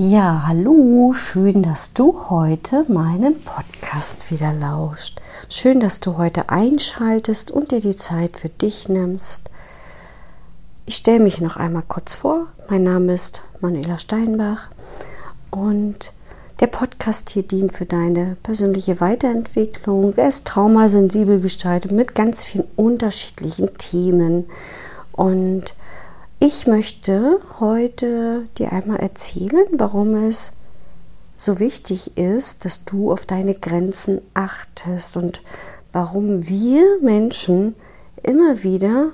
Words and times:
Ja, 0.00 0.44
hallo, 0.46 1.12
schön, 1.12 1.64
dass 1.64 1.92
du 1.92 2.30
heute 2.30 2.84
meinen 2.86 3.42
Podcast 3.42 4.30
wieder 4.30 4.52
lauscht. 4.52 5.20
Schön, 5.48 5.80
dass 5.80 5.98
du 5.98 6.16
heute 6.16 6.50
einschaltest 6.50 7.50
und 7.50 7.72
dir 7.72 7.80
die 7.80 7.96
Zeit 7.96 8.38
für 8.38 8.48
dich 8.48 8.88
nimmst. 8.88 9.50
Ich 10.86 10.94
stelle 10.94 11.18
mich 11.18 11.40
noch 11.40 11.56
einmal 11.56 11.82
kurz 11.88 12.14
vor. 12.14 12.46
Mein 12.68 12.84
Name 12.84 13.12
ist 13.12 13.42
Manuela 13.60 13.98
Steinbach 13.98 14.68
und 15.50 16.12
der 16.60 16.68
Podcast 16.68 17.30
hier 17.30 17.42
dient 17.42 17.72
für 17.72 17.86
deine 17.86 18.36
persönliche 18.44 19.00
Weiterentwicklung. 19.00 20.14
Er 20.16 20.28
ist 20.28 20.46
traumasensibel 20.46 21.40
gestaltet 21.40 21.90
mit 21.90 22.14
ganz 22.14 22.44
vielen 22.44 22.68
unterschiedlichen 22.76 23.76
Themen 23.78 24.44
und 25.10 25.74
ich 26.40 26.66
möchte 26.66 27.40
heute 27.58 28.48
dir 28.58 28.72
einmal 28.72 29.00
erzählen, 29.00 29.66
warum 29.72 30.14
es 30.14 30.52
so 31.36 31.58
wichtig 31.58 32.16
ist, 32.16 32.64
dass 32.64 32.84
du 32.84 33.10
auf 33.10 33.26
deine 33.26 33.54
Grenzen 33.54 34.20
achtest 34.34 35.16
und 35.16 35.42
warum 35.92 36.48
wir 36.48 36.84
Menschen 37.00 37.74
immer 38.22 38.62
wieder, 38.62 39.10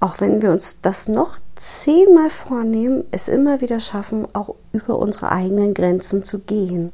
auch 0.00 0.20
wenn 0.20 0.40
wir 0.40 0.50
uns 0.50 0.80
das 0.80 1.08
noch 1.08 1.38
zehnmal 1.56 2.30
vornehmen, 2.30 3.04
es 3.10 3.28
immer 3.28 3.60
wieder 3.60 3.80
schaffen, 3.80 4.26
auch 4.34 4.54
über 4.72 4.98
unsere 4.98 5.32
eigenen 5.32 5.74
Grenzen 5.74 6.24
zu 6.24 6.38
gehen. 6.38 6.92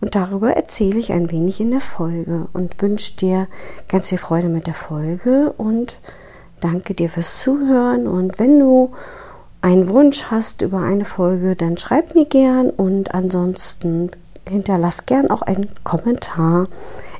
Und 0.00 0.14
darüber 0.14 0.54
erzähle 0.54 0.98
ich 0.98 1.12
ein 1.12 1.30
wenig 1.30 1.60
in 1.60 1.70
der 1.70 1.80
Folge 1.80 2.48
und 2.54 2.80
wünsche 2.80 3.16
dir 3.16 3.46
ganz 3.88 4.08
viel 4.08 4.18
Freude 4.18 4.48
mit 4.48 4.66
der 4.66 4.74
Folge 4.74 5.52
und 5.56 5.98
danke 6.64 6.94
dir 6.94 7.10
fürs 7.10 7.40
Zuhören 7.40 8.08
und 8.08 8.38
wenn 8.38 8.58
du 8.58 8.92
einen 9.60 9.88
Wunsch 9.90 10.24
hast 10.30 10.62
über 10.62 10.80
eine 10.80 11.04
Folge, 11.04 11.56
dann 11.56 11.76
schreib 11.76 12.14
mir 12.14 12.26
gern 12.26 12.70
und 12.70 13.14
ansonsten 13.14 14.10
hinterlass 14.48 15.06
gern 15.06 15.30
auch 15.30 15.42
einen 15.42 15.68
Kommentar 15.84 16.66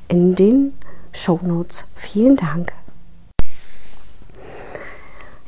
in 0.09 0.35
den 0.35 0.75
Show 1.13 1.39
Notes. 1.43 1.87
Vielen 1.95 2.37
Dank. 2.37 2.73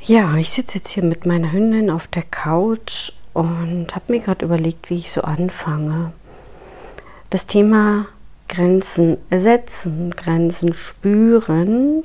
Ja, 0.02 0.36
ich 0.36 0.50
sitze 0.50 0.78
jetzt 0.78 0.90
hier 0.90 1.02
mit 1.02 1.26
meiner 1.26 1.52
Hündin 1.52 1.90
auf 1.90 2.06
der 2.06 2.22
Couch 2.22 3.12
und 3.32 3.88
habe 3.94 4.12
mir 4.12 4.20
gerade 4.20 4.44
überlegt, 4.44 4.88
wie 4.88 4.98
ich 4.98 5.10
so 5.10 5.22
anfange. 5.22 6.12
Das 7.30 7.46
Thema 7.46 8.06
Grenzen 8.48 9.18
setzen, 9.30 10.12
Grenzen 10.12 10.74
spüren, 10.74 12.04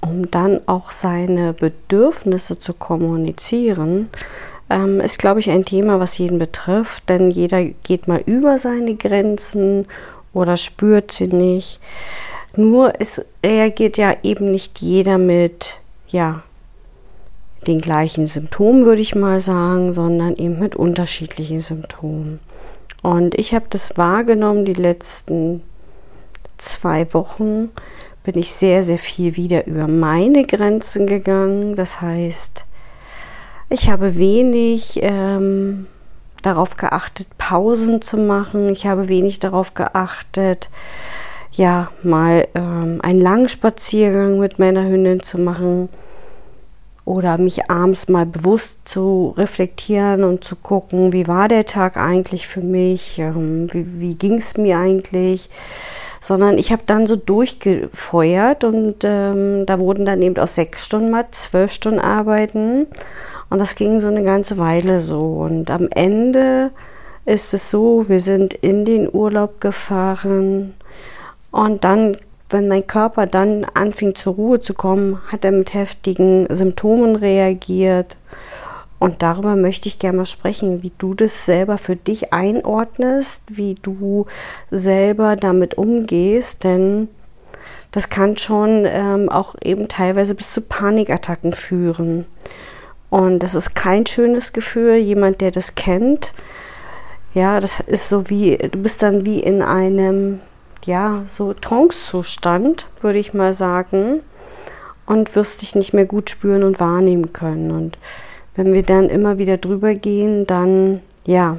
um 0.00 0.30
dann 0.30 0.60
auch 0.66 0.92
seine 0.92 1.52
Bedürfnisse 1.52 2.58
zu 2.58 2.74
kommunizieren, 2.74 4.08
ähm, 4.68 5.00
ist, 5.00 5.18
glaube 5.18 5.40
ich, 5.40 5.50
ein 5.50 5.64
Thema, 5.64 6.00
was 6.00 6.18
jeden 6.18 6.38
betrifft, 6.38 7.08
denn 7.08 7.30
jeder 7.30 7.64
geht 7.64 8.08
mal 8.08 8.22
über 8.24 8.58
seine 8.58 8.94
Grenzen 8.94 9.86
oder 10.32 10.56
spürt 10.56 11.12
sie 11.12 11.26
nicht. 11.26 11.80
Nur 12.56 12.92
es 12.98 13.24
reagiert 13.44 13.96
ja 13.96 14.14
eben 14.22 14.50
nicht 14.50 14.80
jeder 14.80 15.18
mit, 15.18 15.80
ja, 16.08 16.42
den 17.66 17.80
gleichen 17.80 18.26
Symptomen, 18.26 18.84
würde 18.84 19.02
ich 19.02 19.14
mal 19.14 19.38
sagen, 19.40 19.92
sondern 19.92 20.34
eben 20.36 20.58
mit 20.58 20.76
unterschiedlichen 20.76 21.60
Symptomen. 21.60 22.40
Und 23.02 23.34
ich 23.38 23.54
habe 23.54 23.66
das 23.70 23.96
wahrgenommen 23.98 24.64
die 24.64 24.74
letzten 24.74 25.62
zwei 26.58 27.12
Wochen, 27.12 27.70
bin 28.22 28.38
ich 28.38 28.52
sehr, 28.52 28.82
sehr 28.82 28.98
viel 28.98 29.36
wieder 29.36 29.66
über 29.66 29.88
meine 29.88 30.44
Grenzen 30.44 31.06
gegangen. 31.06 31.74
Das 31.74 32.00
heißt, 32.00 32.64
ich 33.70 33.88
habe 33.88 34.16
wenig 34.16 34.98
ähm, 35.02 35.86
darauf 36.42 36.76
geachtet, 36.76 37.26
Pausen 37.38 38.02
zu 38.02 38.16
machen. 38.16 38.68
Ich 38.70 38.86
habe 38.86 39.08
wenig 39.08 39.38
darauf 39.38 39.74
geachtet, 39.74 40.68
ja, 41.52 41.90
mal 42.02 42.46
ähm, 42.54 43.00
einen 43.02 43.20
langen 43.20 43.48
Spaziergang 43.48 44.38
mit 44.38 44.58
meiner 44.58 44.84
Hündin 44.84 45.22
zu 45.22 45.38
machen 45.38 45.88
oder 47.04 47.38
mich 47.38 47.70
abends 47.70 48.08
mal 48.08 48.26
bewusst 48.26 48.88
zu 48.88 49.34
reflektieren 49.36 50.22
und 50.22 50.44
zu 50.44 50.54
gucken, 50.54 51.12
wie 51.12 51.26
war 51.26 51.48
der 51.48 51.66
Tag 51.66 51.96
eigentlich 51.96 52.46
für 52.46 52.60
mich, 52.60 53.18
ähm, 53.18 53.68
wie, 53.72 54.00
wie 54.00 54.14
ging 54.14 54.38
es 54.38 54.56
mir 54.56 54.78
eigentlich 54.78 55.48
sondern 56.20 56.58
ich 56.58 56.70
habe 56.70 56.82
dann 56.86 57.06
so 57.06 57.16
durchgefeuert 57.16 58.64
und 58.64 58.96
ähm, 59.04 59.64
da 59.66 59.78
wurden 59.78 60.04
dann 60.04 60.22
eben 60.22 60.36
aus 60.38 60.54
sechs 60.54 60.84
Stunden 60.84 61.10
mal 61.10 61.26
zwölf 61.30 61.72
Stunden 61.72 62.00
arbeiten. 62.00 62.86
Und 63.48 63.58
das 63.58 63.74
ging 63.74 64.00
so 64.00 64.08
eine 64.08 64.22
ganze 64.22 64.58
Weile 64.58 65.00
so. 65.00 65.20
Und 65.20 65.70
am 65.70 65.88
Ende 65.90 66.70
ist 67.24 67.54
es 67.54 67.70
so, 67.70 68.08
wir 68.08 68.20
sind 68.20 68.54
in 68.54 68.84
den 68.84 69.08
Urlaub 69.12 69.60
gefahren. 69.60 70.74
Und 71.50 71.84
dann 71.84 72.16
wenn 72.50 72.66
mein 72.66 72.86
Körper 72.86 73.26
dann 73.26 73.64
anfing 73.74 74.16
zur 74.16 74.34
Ruhe 74.34 74.60
zu 74.60 74.74
kommen, 74.74 75.20
hat 75.28 75.44
er 75.44 75.52
mit 75.52 75.72
heftigen 75.72 76.46
Symptomen 76.50 77.14
reagiert 77.14 78.16
und 79.00 79.22
darüber 79.22 79.56
möchte 79.56 79.88
ich 79.88 79.98
gerne 79.98 80.18
mal 80.18 80.26
sprechen, 80.26 80.82
wie 80.82 80.92
du 80.98 81.14
das 81.14 81.46
selber 81.46 81.78
für 81.78 81.96
dich 81.96 82.34
einordnest, 82.34 83.44
wie 83.48 83.74
du 83.74 84.26
selber 84.70 85.36
damit 85.36 85.78
umgehst, 85.78 86.64
denn 86.64 87.08
das 87.92 88.10
kann 88.10 88.36
schon 88.36 88.84
ähm, 88.86 89.30
auch 89.30 89.56
eben 89.64 89.88
teilweise 89.88 90.34
bis 90.34 90.52
zu 90.52 90.60
Panikattacken 90.60 91.54
führen. 91.54 92.26
Und 93.08 93.42
das 93.42 93.54
ist 93.54 93.74
kein 93.74 94.06
schönes 94.06 94.52
Gefühl. 94.52 94.96
Jemand, 94.96 95.40
der 95.40 95.50
das 95.50 95.74
kennt, 95.74 96.34
ja, 97.32 97.58
das 97.58 97.80
ist 97.80 98.10
so 98.10 98.28
wie, 98.28 98.58
du 98.58 98.78
bist 98.78 99.02
dann 99.02 99.24
wie 99.24 99.40
in 99.40 99.62
einem, 99.62 100.40
ja, 100.84 101.22
so 101.26 101.54
Trance-Zustand, 101.54 102.88
würde 103.00 103.18
ich 103.18 103.32
mal 103.32 103.54
sagen, 103.54 104.20
und 105.06 105.34
wirst 105.34 105.62
dich 105.62 105.74
nicht 105.74 105.94
mehr 105.94 106.04
gut 106.04 106.28
spüren 106.28 106.62
und 106.64 106.80
wahrnehmen 106.80 107.32
können. 107.32 107.70
Und 107.70 107.98
wenn 108.60 108.74
wir 108.74 108.82
dann 108.82 109.08
immer 109.08 109.38
wieder 109.38 109.56
drüber 109.56 109.94
gehen, 109.94 110.46
dann 110.46 111.00
ja, 111.24 111.56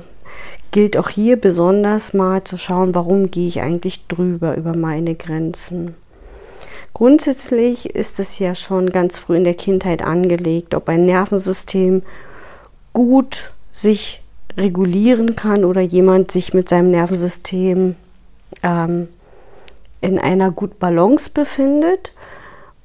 gilt 0.69 0.95
auch 0.97 1.09
hier 1.09 1.35
besonders 1.35 2.13
mal 2.13 2.43
zu 2.43 2.59
schauen, 2.59 2.93
warum 2.93 3.31
gehe 3.31 3.47
ich 3.47 3.59
eigentlich 3.59 4.05
drüber 4.05 4.55
über 4.55 4.75
meine 4.75 5.15
Grenzen. 5.15 5.95
Grundsätzlich 6.93 7.89
ist 7.95 8.19
es 8.19 8.37
ja 8.37 8.53
schon 8.53 8.91
ganz 8.91 9.17
früh 9.17 9.37
in 9.37 9.45
der 9.45 9.55
Kindheit 9.55 10.03
angelegt, 10.03 10.75
ob 10.75 10.89
ein 10.89 11.05
Nervensystem 11.05 12.03
gut 12.93 13.51
sich 13.71 14.21
regulieren 14.55 15.35
kann 15.35 15.65
oder 15.65 15.81
jemand 15.81 16.29
sich 16.29 16.53
mit 16.53 16.69
seinem 16.69 16.91
Nervensystem 16.91 17.95
ähm, 18.61 19.07
in 20.01 20.19
einer 20.19 20.51
guten 20.51 20.77
Balance 20.77 21.31
befindet 21.33 22.13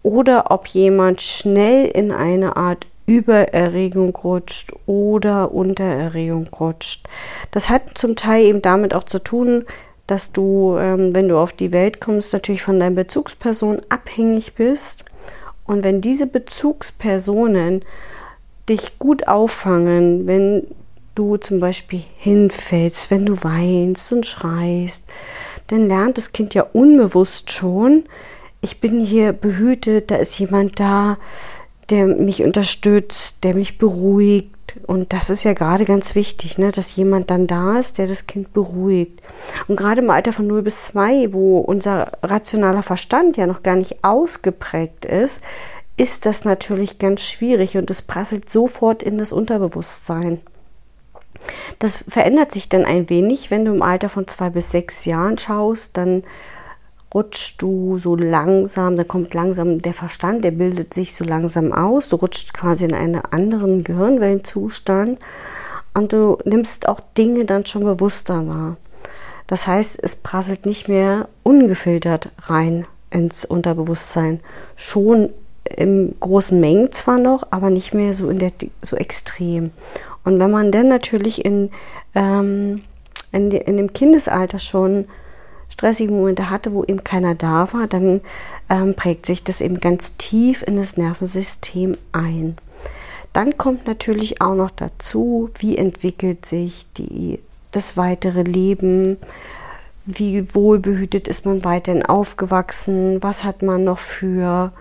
oder 0.03 0.51
ob 0.51 0.69
jemand 0.69 1.21
schnell 1.21 1.85
in 1.85 2.12
eine 2.12 2.57
Art 2.57 2.87
Übererregung 3.06 4.14
rutscht 4.17 4.73
oder 4.87 5.53
Untererregung 5.53 6.49
rutscht. 6.49 7.08
Das 7.53 7.69
hat 7.69 7.97
zum 7.97 8.17
Teil 8.17 8.44
eben 8.44 8.62
damit 8.62 8.94
auch 8.94 9.05
zu 9.05 9.23
tun, 9.23 9.64
dass 10.06 10.32
du, 10.32 10.76
ähm, 10.79 11.14
wenn 11.14 11.29
du 11.29 11.38
auf 11.38 11.53
die 11.53 11.73
Welt 11.73 12.00
kommst, 12.00 12.32
natürlich 12.32 12.62
von 12.62 12.79
deiner 12.79 12.94
Bezugsperson 12.94 13.81
abhängig 13.88 14.55
bist. 14.55 15.05
Und 15.64 15.82
wenn 15.82 16.00
diese 16.00 16.26
Bezugspersonen 16.26 17.85
dich 18.69 18.99
gut 18.99 19.26
auffangen, 19.26 20.26
wenn 20.26 20.67
du 21.14 21.37
zum 21.38 21.61
Beispiel 21.61 22.02
hinfällst, 22.19 23.11
wenn 23.11 23.26
du 23.26 23.43
weinst 23.43 24.12
und 24.12 24.26
schreist, 24.26 25.09
dann 25.69 25.88
lernt 25.88 26.19
das 26.19 26.32
Kind 26.32 26.55
ja 26.55 26.64
unbewusst 26.73 27.50
schon, 27.50 28.05
ich 28.61 28.81
bin 28.81 29.00
hier 29.00 29.32
behütet, 29.32 30.11
da 30.11 30.17
ist 30.17 30.38
jemand 30.38 30.81
da, 30.81 31.19
der 31.91 32.06
mich 32.06 32.43
unterstützt, 32.43 33.44
der 33.44 33.55
mich 33.55 33.79
beruhigt. 33.79 34.53
Und 34.87 35.12
das 35.12 35.31
ist 35.31 35.44
ja 35.44 35.53
gerade 35.53 35.85
ganz 35.85 36.15
wichtig, 36.15 36.59
ne, 36.59 36.73
dass 36.73 36.97
jemand 36.97 37.31
dann 37.31 37.47
da 37.47 37.79
ist, 37.79 37.99
der 37.99 38.06
das 38.06 38.27
Kind 38.27 38.53
beruhigt. 38.53 39.23
Und 39.69 39.77
gerade 39.77 40.03
im 40.03 40.11
Alter 40.11 40.33
von 40.33 40.47
0 40.47 40.62
bis 40.62 40.87
2, 40.87 41.33
wo 41.33 41.59
unser 41.59 42.12
rationaler 42.23 42.83
Verstand 42.83 43.37
ja 43.37 43.47
noch 43.47 43.62
gar 43.62 43.77
nicht 43.77 44.03
ausgeprägt 44.03 45.05
ist, 45.05 45.41
ist 45.97 46.27
das 46.27 46.44
natürlich 46.44 46.99
ganz 46.99 47.23
schwierig 47.23 47.77
und 47.79 47.91
es 47.91 48.03
prasselt 48.03 48.50
sofort 48.50 49.03
in 49.03 49.17
das 49.17 49.33
Unterbewusstsein. 49.33 50.41
Das 51.79 52.05
verändert 52.09 52.53
sich 52.53 52.69
dann 52.69 52.85
ein 52.85 53.09
wenig, 53.09 53.50
wenn 53.50 53.65
du 53.65 53.75
im 53.75 53.83
Alter 53.83 54.09
von 54.09 54.27
zwei 54.27 54.50
bis 54.50 54.71
sechs 54.71 55.05
Jahren 55.05 55.38
schaust, 55.38 55.97
dann 55.97 56.25
rutschst 57.14 57.61
du 57.62 57.99
so 57.99 58.17
langsam, 58.17 58.97
da 58.97 59.05
kommt 59.05 59.32
langsam 59.32 59.81
der 59.81 59.94
Verstand, 59.94 60.44
der 60.44 60.50
bildet 60.50 60.93
sich 60.93 61.14
so 61.14 61.25
langsam 61.25 61.73
aus, 61.73 62.08
du 62.08 62.17
rutscht 62.17 62.53
quasi 62.53 62.85
in 62.85 62.94
einen 62.94 63.25
anderen 63.25 63.85
Gehirnwellenzustand 63.85 65.19
und 65.94 66.12
du 66.12 66.38
nimmst 66.44 66.88
auch 66.88 67.00
Dinge 67.17 67.44
dann 67.44 67.64
schon 67.64 67.85
bewusster 67.85 68.47
wahr. 68.47 68.76
Das 69.47 69.67
heißt, 69.67 69.99
es 70.03 70.17
prasselt 70.17 70.67
nicht 70.67 70.88
mehr 70.88 71.29
ungefiltert 71.43 72.31
rein 72.43 72.87
ins 73.11 73.44
Unterbewusstsein. 73.44 74.41
Schon 74.75 75.31
in 75.64 76.14
großen 76.20 76.59
Mengen 76.59 76.93
zwar 76.93 77.19
noch, 77.19 77.47
aber 77.50 77.70
nicht 77.70 77.94
mehr 77.94 78.14
so 78.14 78.29
in 78.29 78.38
der 78.38 78.52
so 78.82 78.97
extrem. 78.97 79.70
Und 80.25 80.38
wenn 80.38 80.50
man 80.50 80.73
dann 80.73 80.88
natürlich 80.88 81.44
in, 81.44 81.70
ähm, 82.14 82.82
in, 83.32 83.50
in 83.52 83.76
dem 83.76 83.93
Kindesalter 83.93 84.59
schon 84.59 85.06
stressige 85.76 86.11
Momente 86.11 86.49
hatte, 86.49 86.73
wo 86.73 86.84
eben 86.84 87.05
keiner 87.05 87.34
da 87.34 87.70
war, 87.75 87.87
dann 87.87 88.23
ähm, 88.70 88.94
prägt 88.94 89.26
sich 89.26 89.44
das 89.44 89.61
eben 89.61 89.78
ganz 89.78 90.17
tief 90.17 90.62
in 90.67 90.76
das 90.76 90.96
Nervensystem 90.96 91.99
ein. 92.12 92.56
Dann 93.34 93.58
kommt 93.58 93.87
natürlich 93.87 94.40
auch 94.40 94.55
noch 94.55 94.70
dazu, 94.70 95.50
wie 95.58 95.76
entwickelt 95.76 96.46
sich 96.46 96.87
die, 96.96 97.40
das 97.73 97.99
weitere 97.99 98.43
Leben, 98.43 99.19
wie 100.06 100.55
wohlbehütet 100.55 101.28
ist 101.28 101.44
man 101.44 101.62
weiterhin 101.62 102.06
aufgewachsen, 102.06 103.23
was 103.23 103.44
hat 103.44 103.61
man 103.61 103.84
noch 103.84 103.99
für 103.99 104.73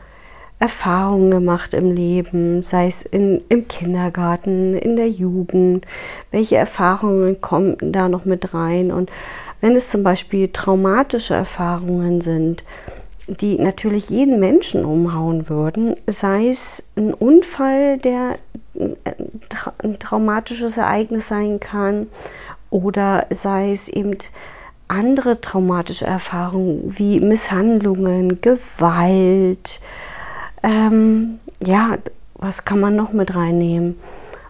Erfahrungen 0.59 1.31
gemacht 1.31 1.73
im 1.73 1.93
Leben, 1.93 2.63
sei 2.63 2.87
es 2.87 3.01
in, 3.01 3.43
im 3.49 3.67
Kindergarten, 3.67 4.77
in 4.77 4.95
der 4.95 5.09
Jugend, 5.09 5.85
welche 6.31 6.55
Erfahrungen 6.55 7.41
kommen 7.41 7.75
da 7.81 8.07
noch 8.07 8.23
mit 8.23 8.53
rein? 8.53 8.93
Und 8.93 9.09
wenn 9.65 9.75
es 9.75 9.89
zum 9.89 10.03
Beispiel 10.03 10.49
traumatische 10.49 11.33
Erfahrungen 11.33 12.21
sind, 12.21 12.63
die 13.25 13.57
natürlich 13.57 14.11
jeden 14.11 14.39
Menschen 14.39 14.85
umhauen 14.85 15.49
würden, 15.49 15.95
sei 16.05 16.49
es 16.49 16.83
ein 16.95 17.15
Unfall, 17.15 17.97
der 17.97 18.37
ein 18.75 19.97
traumatisches 19.97 20.77
Ereignis 20.77 21.29
sein 21.29 21.59
kann, 21.59 22.05
oder 22.69 23.25
sei 23.31 23.71
es 23.71 23.89
eben 23.89 24.15
andere 24.87 25.41
traumatische 25.41 26.05
Erfahrungen 26.05 26.83
wie 26.85 27.19
Misshandlungen, 27.19 28.41
Gewalt, 28.41 29.81
ähm, 30.61 31.39
ja, 31.59 31.97
was 32.35 32.65
kann 32.65 32.79
man 32.79 32.95
noch 32.95 33.13
mit 33.13 33.35
reinnehmen? 33.35 33.97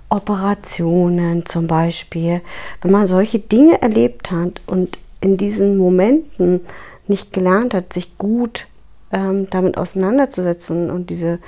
Operationen 0.09 1.45
zum 1.45 1.67
Beispiel. 1.67 2.41
Wenn 2.81 2.91
man 2.91 3.07
solche 3.07 3.39
Dinge 3.39 3.81
erlebt 3.81 4.29
hat 4.29 4.61
und 4.67 4.97
in 5.25 5.37
diesen 5.37 5.77
Momenten 5.77 6.61
nicht 7.07 7.33
gelernt 7.33 7.73
hat, 7.73 7.91
sich 7.91 8.17
gut 8.17 8.67
ähm, 9.11 9.47
damit 9.49 9.77
auseinanderzusetzen 9.77 10.91
und 10.91 11.09
diese 11.09 11.39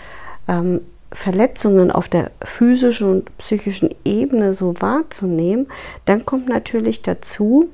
ähm, 0.48 0.82
Verletzungen 1.12 1.92
auf 1.92 2.10
der 2.10 2.32
physischen 2.44 3.10
und 3.10 3.38
psychischen 3.38 3.94
Ebene 4.04 4.54
so 4.54 4.74
wahrzunehmen, 4.80 5.68
dann 6.06 6.26
kommt 6.26 6.50
natürlich 6.50 7.02
dazu, 7.02 7.70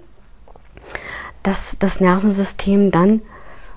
dass 1.41 1.77
das 1.79 1.99
Nervensystem 1.99 2.91
dann 2.91 3.21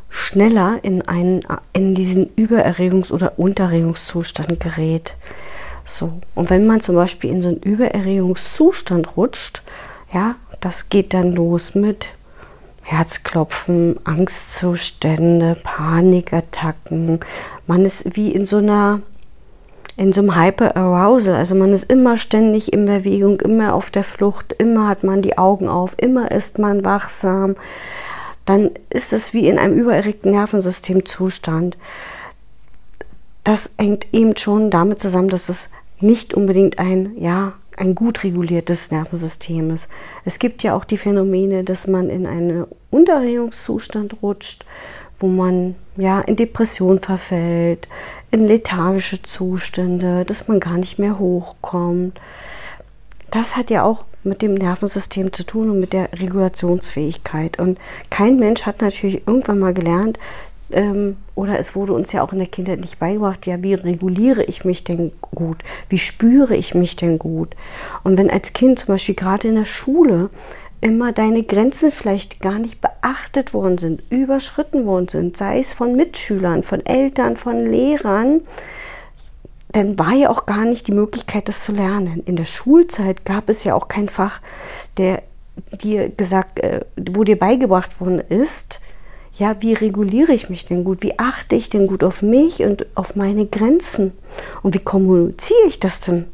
schneller 0.08 0.78
in, 0.82 1.02
einen, 1.02 1.44
in 1.72 1.94
diesen 1.94 2.28
Übererregungs- 2.36 3.12
oder 3.12 3.38
Unterregungszustand 3.38 4.60
gerät. 4.60 5.14
So. 5.84 6.20
Und 6.34 6.50
wenn 6.50 6.66
man 6.66 6.80
zum 6.80 6.96
Beispiel 6.96 7.30
in 7.30 7.42
so 7.42 7.48
einen 7.48 7.58
Übererregungszustand 7.58 9.16
rutscht, 9.16 9.62
ja, 10.12 10.36
das 10.60 10.88
geht 10.88 11.14
dann 11.14 11.32
los 11.32 11.74
mit 11.74 12.06
Herzklopfen, 12.88 13.98
Angstzustände, 14.04 15.56
Panikattacken. 15.60 17.18
Man 17.66 17.84
ist 17.84 18.16
wie 18.16 18.30
in 18.30 18.46
so 18.46 18.58
einer 18.58 19.00
in 19.96 20.12
so 20.12 20.20
einem 20.20 20.36
Hyper-Arousal. 20.36 21.34
Also 21.34 21.56
man 21.56 21.72
ist 21.72 21.90
immer 21.90 22.16
ständig 22.16 22.72
in 22.72 22.86
Bewegung, 22.86 23.40
immer 23.40 23.74
auf 23.74 23.90
der 23.90 24.04
Flucht, 24.04 24.52
immer 24.52 24.86
hat 24.86 25.02
man 25.02 25.20
die 25.20 25.36
Augen 25.36 25.68
auf, 25.68 25.94
immer 25.98 26.30
ist 26.30 26.60
man 26.60 26.84
wachsam. 26.84 27.56
Dann 28.44 28.70
ist 28.88 29.12
es 29.12 29.34
wie 29.34 29.48
in 29.48 29.58
einem 29.58 29.74
übererregten 29.74 30.30
Nervensystemzustand. 30.30 31.76
Das 33.42 33.72
hängt 33.78 34.06
eben 34.12 34.36
schon 34.36 34.70
damit 34.70 35.02
zusammen, 35.02 35.28
dass 35.28 35.48
es 35.48 35.70
nicht 35.98 36.34
unbedingt 36.34 36.78
ein, 36.78 37.16
ja, 37.18 37.54
ein 37.76 37.94
gut 37.94 38.24
reguliertes 38.24 38.90
Nervensystem 38.90 39.70
ist. 39.70 39.88
Es 40.24 40.38
gibt 40.38 40.62
ja 40.62 40.74
auch 40.74 40.84
die 40.84 40.98
Phänomene, 40.98 41.64
dass 41.64 41.86
man 41.86 42.10
in 42.10 42.26
einen 42.26 42.66
Unterregungszustand 42.90 44.22
rutscht, 44.22 44.64
wo 45.18 45.26
man 45.26 45.76
ja 45.96 46.20
in 46.20 46.36
Depression 46.36 46.98
verfällt, 46.98 47.88
in 48.30 48.46
lethargische 48.46 49.22
Zustände, 49.22 50.24
dass 50.24 50.48
man 50.48 50.60
gar 50.60 50.76
nicht 50.78 50.98
mehr 50.98 51.18
hochkommt. 51.18 52.20
Das 53.30 53.56
hat 53.56 53.70
ja 53.70 53.82
auch 53.82 54.04
mit 54.24 54.42
dem 54.42 54.54
Nervensystem 54.54 55.32
zu 55.32 55.44
tun 55.44 55.70
und 55.70 55.80
mit 55.80 55.92
der 55.92 56.12
Regulationsfähigkeit. 56.12 57.58
Und 57.58 57.78
kein 58.10 58.38
Mensch 58.38 58.62
hat 58.62 58.82
natürlich 58.82 59.26
irgendwann 59.26 59.58
mal 59.58 59.72
gelernt, 59.72 60.18
ähm, 60.70 61.16
oder 61.34 61.58
es 61.58 61.74
wurde 61.74 61.92
uns 61.92 62.12
ja 62.12 62.22
auch 62.22 62.32
in 62.32 62.38
der 62.38 62.48
Kindheit 62.48 62.80
nicht 62.80 62.98
beigebracht, 62.98 63.46
ja, 63.46 63.62
wie 63.62 63.74
reguliere 63.74 64.42
ich 64.44 64.64
mich 64.64 64.84
denn 64.84 65.12
gut? 65.20 65.58
Wie 65.88 65.98
spüre 65.98 66.56
ich 66.56 66.74
mich 66.74 66.96
denn 66.96 67.18
gut? 67.18 67.54
Und 68.04 68.16
wenn 68.16 68.30
als 68.30 68.52
Kind 68.52 68.78
zum 68.78 68.94
Beispiel 68.94 69.14
gerade 69.14 69.48
in 69.48 69.54
der 69.54 69.64
Schule 69.64 70.30
immer 70.80 71.12
deine 71.12 71.42
Grenzen 71.42 71.90
vielleicht 71.90 72.40
gar 72.40 72.58
nicht 72.58 72.80
beachtet 72.80 73.54
worden 73.54 73.78
sind, 73.78 74.02
überschritten 74.10 74.86
worden 74.86 75.08
sind, 75.08 75.36
sei 75.36 75.58
es 75.58 75.72
von 75.72 75.96
Mitschülern, 75.96 76.62
von 76.62 76.84
Eltern, 76.84 77.36
von 77.36 77.64
Lehrern, 77.64 78.42
dann 79.72 79.98
war 79.98 80.12
ja 80.12 80.30
auch 80.30 80.46
gar 80.46 80.64
nicht 80.64 80.86
die 80.86 80.92
Möglichkeit, 80.92 81.48
das 81.48 81.64
zu 81.64 81.72
lernen. 81.72 82.22
In 82.24 82.36
der 82.36 82.44
Schulzeit 82.44 83.24
gab 83.24 83.48
es 83.48 83.64
ja 83.64 83.74
auch 83.74 83.88
kein 83.88 84.08
Fach, 84.08 84.40
der 84.96 85.22
dir 85.82 86.08
gesagt, 86.10 86.60
äh, 86.60 86.80
wo 86.96 87.24
dir 87.24 87.38
beigebracht 87.38 88.00
worden 88.00 88.20
ist, 88.20 88.80
ja, 89.38 89.56
wie 89.60 89.74
reguliere 89.74 90.32
ich 90.32 90.48
mich 90.48 90.64
denn 90.64 90.84
gut? 90.84 91.02
Wie 91.02 91.18
achte 91.18 91.56
ich 91.56 91.68
denn 91.68 91.86
gut 91.86 92.02
auf 92.02 92.22
mich 92.22 92.60
und 92.60 92.86
auf 92.94 93.16
meine 93.16 93.46
Grenzen? 93.46 94.12
Und 94.62 94.74
wie 94.74 94.80
kommuniziere 94.80 95.68
ich 95.68 95.78
das 95.78 96.00
denn, 96.00 96.24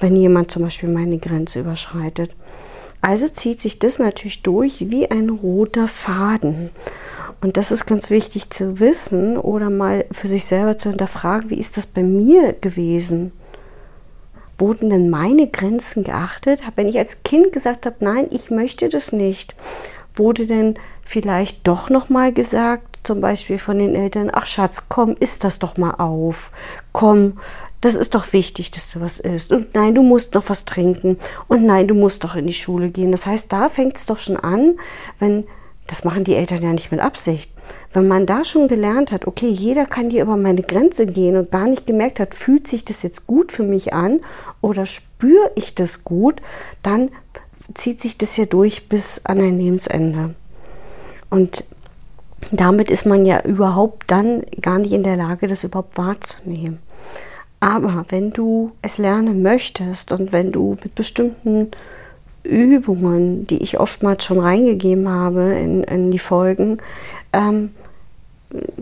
wenn 0.00 0.14
jemand 0.16 0.50
zum 0.50 0.62
Beispiel 0.62 0.88
meine 0.88 1.18
Grenze 1.18 1.60
überschreitet? 1.60 2.34
Also 3.00 3.28
zieht 3.28 3.60
sich 3.60 3.78
das 3.78 3.98
natürlich 3.98 4.42
durch 4.42 4.88
wie 4.90 5.10
ein 5.10 5.30
roter 5.30 5.88
Faden. 5.88 6.70
Und 7.40 7.56
das 7.56 7.72
ist 7.72 7.86
ganz 7.86 8.08
wichtig 8.08 8.48
zu 8.50 8.80
wissen 8.80 9.36
oder 9.36 9.68
mal 9.68 10.06
für 10.10 10.28
sich 10.28 10.44
selber 10.46 10.78
zu 10.78 10.88
hinterfragen, 10.88 11.50
wie 11.50 11.58
ist 11.58 11.76
das 11.76 11.84
bei 11.84 12.02
mir 12.02 12.54
gewesen? 12.54 13.32
Wurden 14.56 14.88
denn 14.88 15.10
meine 15.10 15.48
Grenzen 15.48 16.04
geachtet? 16.04 16.60
Wenn 16.76 16.88
ich 16.88 16.96
als 16.96 17.22
Kind 17.24 17.52
gesagt 17.52 17.84
habe, 17.84 17.96
nein, 18.00 18.28
ich 18.30 18.50
möchte 18.50 18.88
das 18.88 19.12
nicht, 19.12 19.54
wurde 20.14 20.46
denn 20.46 20.76
vielleicht 21.04 21.66
doch 21.66 21.90
noch 21.90 22.08
mal 22.08 22.32
gesagt, 22.32 22.98
zum 23.04 23.20
Beispiel 23.20 23.58
von 23.58 23.78
den 23.78 23.94
Eltern, 23.94 24.30
ach 24.32 24.46
Schatz, 24.46 24.84
komm, 24.88 25.16
isst 25.20 25.44
das 25.44 25.58
doch 25.58 25.76
mal 25.76 25.92
auf, 25.92 26.50
komm, 26.92 27.38
das 27.84 27.96
ist 27.96 28.14
doch 28.14 28.32
wichtig, 28.32 28.70
dass 28.70 28.90
du 28.90 29.02
was 29.02 29.20
isst. 29.20 29.52
Und 29.52 29.74
nein, 29.74 29.94
du 29.94 30.02
musst 30.02 30.32
noch 30.32 30.48
was 30.48 30.64
trinken. 30.64 31.18
Und 31.48 31.66
nein, 31.66 31.86
du 31.86 31.94
musst 31.94 32.24
doch 32.24 32.34
in 32.34 32.46
die 32.46 32.54
Schule 32.54 32.88
gehen. 32.88 33.12
Das 33.12 33.26
heißt, 33.26 33.52
da 33.52 33.68
fängt 33.68 33.98
es 33.98 34.06
doch 34.06 34.16
schon 34.16 34.38
an, 34.38 34.78
wenn, 35.18 35.44
das 35.86 36.02
machen 36.02 36.24
die 36.24 36.34
Eltern 36.34 36.62
ja 36.62 36.72
nicht 36.72 36.90
mit 36.90 37.00
Absicht. 37.00 37.50
Wenn 37.92 38.08
man 38.08 38.24
da 38.24 38.42
schon 38.42 38.68
gelernt 38.68 39.12
hat, 39.12 39.26
okay, 39.26 39.48
jeder 39.48 39.84
kann 39.84 40.08
hier 40.08 40.22
über 40.22 40.38
meine 40.38 40.62
Grenze 40.62 41.06
gehen 41.06 41.36
und 41.36 41.50
gar 41.50 41.66
nicht 41.66 41.86
gemerkt 41.86 42.20
hat, 42.20 42.34
fühlt 42.34 42.66
sich 42.68 42.86
das 42.86 43.02
jetzt 43.02 43.26
gut 43.26 43.52
für 43.52 43.62
mich 43.62 43.92
an 43.92 44.20
oder 44.62 44.86
spüre 44.86 45.50
ich 45.54 45.74
das 45.74 46.04
gut, 46.04 46.40
dann 46.82 47.10
zieht 47.74 48.00
sich 48.00 48.16
das 48.16 48.36
ja 48.38 48.46
durch 48.46 48.88
bis 48.88 49.24
an 49.26 49.40
ein 49.40 49.58
Lebensende. 49.58 50.34
Und 51.30 51.64
damit 52.50 52.90
ist 52.90 53.06
man 53.06 53.24
ja 53.24 53.40
überhaupt 53.42 54.10
dann 54.10 54.42
gar 54.60 54.78
nicht 54.78 54.92
in 54.92 55.02
der 55.02 55.16
Lage, 55.16 55.46
das 55.46 55.64
überhaupt 55.64 55.96
wahrzunehmen. 55.96 56.78
Aber 57.60 58.04
wenn 58.08 58.30
du 58.32 58.72
es 58.82 58.98
lernen 58.98 59.42
möchtest 59.42 60.12
und 60.12 60.32
wenn 60.32 60.52
du 60.52 60.76
mit 60.82 60.94
bestimmten 60.94 61.70
Übungen, 62.42 63.46
die 63.46 63.62
ich 63.62 63.80
oftmals 63.80 64.24
schon 64.24 64.38
reingegeben 64.38 65.08
habe 65.08 65.54
in, 65.54 65.82
in 65.84 66.10
die 66.10 66.18
Folgen, 66.18 66.78
ähm, 67.32 67.70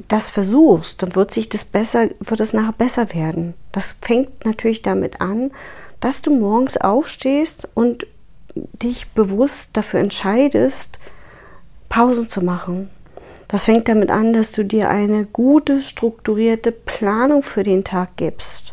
das 0.09 0.29
versuchst, 0.29 1.03
dann 1.03 1.15
wird 1.15 1.33
sich 1.33 1.49
das 1.49 1.65
besser, 1.65 2.09
wird 2.21 2.41
es 2.41 2.53
nachher 2.53 2.73
besser 2.73 3.15
werden. 3.15 3.55
Das 3.71 3.95
fängt 4.01 4.45
natürlich 4.45 4.83
damit 4.83 5.21
an, 5.21 5.53
dass 6.01 6.21
du 6.21 6.37
morgens 6.37 6.77
aufstehst 6.77 7.69
und 7.75 8.07
dich 8.55 9.09
bewusst 9.13 9.71
dafür 9.75 10.01
entscheidest, 10.01 10.99
Pausen 11.93 12.27
zu 12.27 12.43
machen, 12.43 12.89
das 13.49 13.67
fängt 13.67 13.87
damit 13.87 14.09
an, 14.09 14.33
dass 14.33 14.51
du 14.51 14.65
dir 14.65 14.89
eine 14.89 15.27
gute, 15.27 15.83
strukturierte 15.83 16.73
Planung 16.73 17.43
für 17.43 17.65
den 17.65 17.85
Tag 17.85 18.17
gibst. 18.17 18.73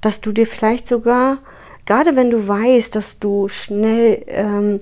Dass 0.00 0.20
du 0.20 0.30
dir 0.30 0.46
vielleicht 0.46 0.86
sogar, 0.86 1.38
gerade 1.86 2.14
wenn 2.14 2.30
du 2.30 2.46
weißt, 2.46 2.94
dass 2.94 3.18
du 3.18 3.48
schnell 3.48 4.22
ähm, 4.28 4.80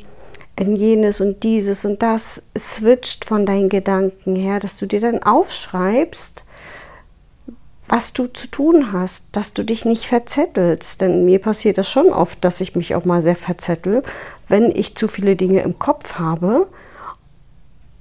in 0.56 0.76
jenes 0.76 1.22
und 1.22 1.42
dieses 1.42 1.86
und 1.86 2.02
das 2.02 2.42
switcht 2.56 3.24
von 3.24 3.46
deinen 3.46 3.70
Gedanken 3.70 4.36
her, 4.36 4.60
dass 4.60 4.76
du 4.76 4.84
dir 4.84 5.00
dann 5.00 5.22
aufschreibst, 5.22 6.42
was 7.88 8.12
du 8.12 8.26
zu 8.26 8.48
tun 8.48 8.92
hast, 8.92 9.28
dass 9.32 9.54
du 9.54 9.62
dich 9.62 9.86
nicht 9.86 10.04
verzettelst. 10.06 11.00
Denn 11.00 11.24
mir 11.24 11.38
passiert 11.38 11.78
das 11.78 11.88
schon 11.88 12.10
oft, 12.10 12.44
dass 12.44 12.60
ich 12.60 12.76
mich 12.76 12.94
auch 12.94 13.06
mal 13.06 13.22
sehr 13.22 13.36
verzettel, 13.36 14.02
wenn 14.48 14.70
ich 14.70 14.96
zu 14.96 15.08
viele 15.08 15.34
Dinge 15.34 15.62
im 15.62 15.78
Kopf 15.78 16.16
habe 16.16 16.66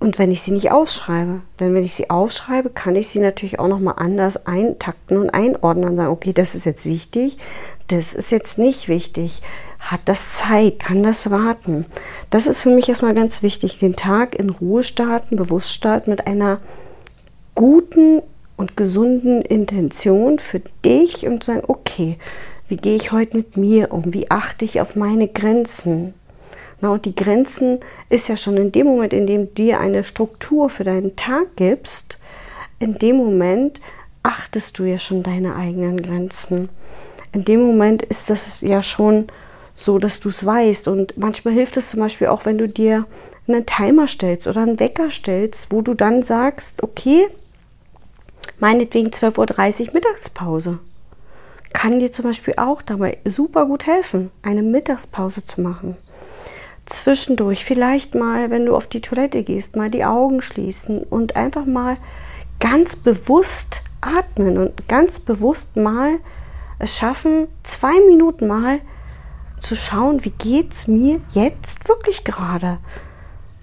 und 0.04 0.20
wenn 0.20 0.32
ich 0.32 0.42
sie 0.42 0.52
nicht 0.52 0.70
aufschreibe, 0.70 1.40
denn 1.62 1.74
wenn 1.74 1.86
ich 1.86 1.94
sie 1.94 2.10
aufschreibe, 2.10 2.70
kann 2.70 2.98
ich 2.98 3.08
sie 3.08 3.20
natürlich 3.20 3.60
auch 3.60 3.70
nochmal 3.70 3.96
anders 3.98 4.46
eintakten 4.46 5.16
und 5.16 5.30
einordnen 5.30 5.92
und 5.92 5.96
sagen, 5.96 6.12
okay, 6.12 6.34
das 6.34 6.56
ist 6.56 6.66
jetzt 6.66 6.86
wichtig, 6.86 7.38
das 7.88 8.14
ist 8.14 8.30
jetzt 8.30 8.58
nicht 8.58 8.90
wichtig. 8.90 9.42
Hat 9.80 10.02
das 10.04 10.38
Zeit? 10.38 10.80
Kann 10.80 11.04
das 11.04 11.32
warten? 11.32 11.86
Das 12.30 12.48
ist 12.48 12.60
für 12.60 12.70
mich 12.70 12.90
erstmal 12.90 13.14
ganz 13.14 13.44
wichtig. 13.44 13.78
Den 13.78 13.96
Tag 13.96 14.36
in 14.36 14.50
Ruhe 14.50 14.84
starten, 14.84 15.38
bewusst 15.38 15.70
starten 15.70 16.10
mit 16.10 16.28
einer 16.28 16.60
guten 17.56 18.22
und 18.58 18.76
gesunden 18.76 19.42
Intention 19.42 20.38
für 20.38 20.62
dich 20.84 21.26
und 21.26 21.46
sagen, 21.46 21.64
okay, 21.66 22.18
wie 22.68 22.78
gehe 22.78 22.98
ich 22.98 23.14
heute 23.14 23.38
mit 23.38 23.56
mir 23.56 23.94
um? 23.94 24.14
Wie 24.14 24.30
achte 24.30 24.66
ich 24.66 24.82
auf 24.82 24.98
meine 24.98 25.30
Grenzen? 25.30 26.14
Na, 26.84 26.90
und 26.90 27.06
die 27.06 27.16
Grenzen 27.16 27.80
ist 28.10 28.28
ja 28.28 28.36
schon 28.36 28.58
in 28.58 28.74
dem 28.74 28.88
Moment, 28.88 29.14
in 29.14 29.26
dem 29.26 29.46
du 29.46 29.54
dir 29.54 29.80
eine 29.80 30.04
Struktur 30.04 30.70
für 30.70 30.84
deinen 30.84 31.16
Tag 31.16 31.56
gibst, 31.56 32.18
in 32.78 32.96
dem 32.96 33.16
Moment 33.16 33.80
achtest 34.22 34.78
du 34.78 34.84
ja 34.84 35.00
schon 35.00 35.24
deine 35.24 35.56
eigenen 35.56 36.02
Grenzen. 36.02 36.68
In 37.32 37.46
dem 37.46 37.62
Moment 37.62 38.04
ist 38.04 38.30
das 38.30 38.60
ja 38.60 38.84
schon 38.84 39.28
so, 39.74 39.98
dass 39.98 40.20
du 40.20 40.28
es 40.28 40.46
weißt. 40.46 40.90
Und 40.90 41.18
manchmal 41.18 41.54
hilft 41.54 41.78
es 41.78 41.88
zum 41.88 42.02
Beispiel 42.02 42.28
auch, 42.28 42.44
wenn 42.44 42.58
du 42.58 42.68
dir 42.68 43.06
einen 43.48 43.66
Timer 43.66 44.08
stellst 44.08 44.48
oder 44.48 44.64
einen 44.64 44.82
Wecker 44.82 45.10
stellst, 45.10 45.72
wo 45.72 45.82
du 45.82 45.94
dann 45.94 46.22
sagst, 46.22 46.84
okay, 46.84 47.30
meinetwegen 48.60 49.08
12.30 49.08 49.88
Uhr 49.88 49.94
Mittagspause. 49.94 50.80
Kann 51.72 52.02
dir 52.02 52.12
zum 52.12 52.26
Beispiel 52.26 52.56
auch 52.58 52.82
dabei 52.82 53.20
super 53.24 53.68
gut 53.68 53.88
helfen, 53.88 54.32
eine 54.42 54.64
Mittagspause 54.64 55.46
zu 55.46 55.62
machen. 55.62 55.96
Zwischendurch 56.86 57.66
vielleicht 57.66 58.14
mal, 58.14 58.50
wenn 58.50 58.66
du 58.66 58.76
auf 58.76 58.88
die 58.88 59.02
Toilette 59.02 59.44
gehst, 59.44 59.76
mal 59.76 59.90
die 59.90 60.04
Augen 60.04 60.42
schließen 60.42 61.04
und 61.04 61.36
einfach 61.36 61.66
mal 61.66 61.98
ganz 62.60 62.96
bewusst 62.96 63.82
atmen 64.02 64.58
und 64.58 64.88
ganz 64.88 65.20
bewusst 65.20 65.78
mal 65.78 66.20
es 66.80 66.96
schaffen, 66.96 67.48
zwei 67.64 67.94
Minuten 68.08 68.48
mal 68.48 68.80
zu 69.62 69.76
schauen, 69.76 70.26
wie 70.26 70.32
geht 70.32 70.74
es 70.74 70.88
mir 70.88 71.22
jetzt 71.32 71.88
wirklich 71.88 72.26
gerade. 72.26 72.80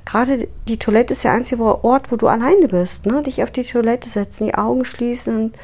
Gerade 0.07 0.49
die 0.67 0.79
Toilette 0.79 1.13
ist 1.13 1.25
der 1.25 1.33
einzige 1.33 1.63
Ort, 1.85 2.11
wo 2.11 2.17
du 2.17 2.27
alleine 2.27 2.69
bist. 2.69 3.07
Ne? 3.07 3.23
Dich 3.23 3.43
auf 3.43 3.51
die 3.51 3.63
Toilette 3.63 4.09
setzen, 4.09 4.47
die 4.47 4.55
Augen 4.55 4.85
schließen 4.85 5.37
und 5.37 5.55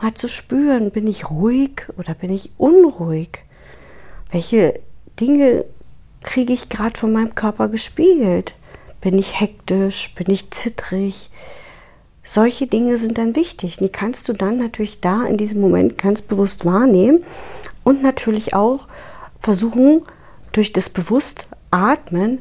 mal 0.00 0.14
zu 0.14 0.28
spüren, 0.28 0.90
bin 0.90 1.06
ich 1.06 1.30
ruhig 1.30 1.86
oder 1.96 2.14
bin 2.14 2.32
ich 2.32 2.50
unruhig? 2.56 3.44
Welche 4.32 4.80
Dinge 5.20 5.64
kriege 6.24 6.52
ich 6.52 6.68
gerade 6.68 6.98
von 6.98 7.12
meinem 7.12 7.36
Körper 7.36 7.68
gespiegelt? 7.68 8.54
Bin 9.00 9.18
ich 9.18 9.38
hektisch? 9.38 10.14
Bin 10.16 10.30
ich 10.30 10.50
zittrig? 10.50 11.30
Solche 12.24 12.66
Dinge 12.66 12.96
sind 12.96 13.18
dann 13.18 13.36
wichtig. 13.36 13.76
Die 13.76 13.90
kannst 13.90 14.28
du 14.28 14.32
dann 14.32 14.58
natürlich 14.58 15.00
da 15.00 15.24
in 15.24 15.36
diesem 15.36 15.60
Moment 15.60 15.98
ganz 15.98 16.22
bewusst 16.22 16.64
wahrnehmen 16.64 17.22
und 17.84 18.02
natürlich 18.02 18.54
auch 18.54 18.88
versuchen, 19.40 20.02
durch 20.52 20.72
das 20.72 20.88
bewusst 20.88 21.46
Atmen 21.70 22.40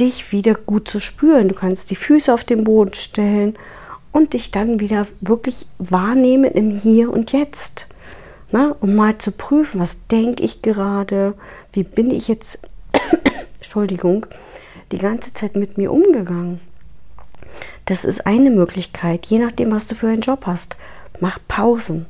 dich 0.00 0.32
wieder 0.32 0.54
gut 0.54 0.88
zu 0.88 1.00
spüren. 1.00 1.48
Du 1.48 1.54
kannst 1.54 1.90
die 1.90 1.96
Füße 1.96 2.32
auf 2.34 2.44
den 2.44 2.64
Boden 2.64 2.94
stellen 2.94 3.56
und 4.10 4.32
dich 4.32 4.50
dann 4.50 4.80
wieder 4.80 5.06
wirklich 5.20 5.66
wahrnehmen 5.78 6.50
im 6.50 6.78
Hier 6.78 7.12
und 7.12 7.32
Jetzt. 7.32 7.86
Na, 8.50 8.74
um 8.80 8.94
mal 8.94 9.18
zu 9.18 9.32
prüfen, 9.32 9.80
was 9.80 10.06
denke 10.06 10.42
ich 10.42 10.62
gerade, 10.62 11.34
wie 11.72 11.82
bin 11.82 12.10
ich 12.10 12.28
jetzt, 12.28 12.60
Entschuldigung, 13.64 14.26
die 14.92 14.98
ganze 14.98 15.32
Zeit 15.32 15.56
mit 15.56 15.78
mir 15.78 15.90
umgegangen. 15.90 16.60
Das 17.86 18.04
ist 18.04 18.26
eine 18.26 18.50
Möglichkeit, 18.50 19.26
je 19.26 19.38
nachdem, 19.38 19.72
was 19.72 19.86
du 19.86 19.94
für 19.94 20.08
einen 20.08 20.20
Job 20.20 20.46
hast. 20.46 20.76
Mach 21.18 21.38
Pausen. 21.48 22.06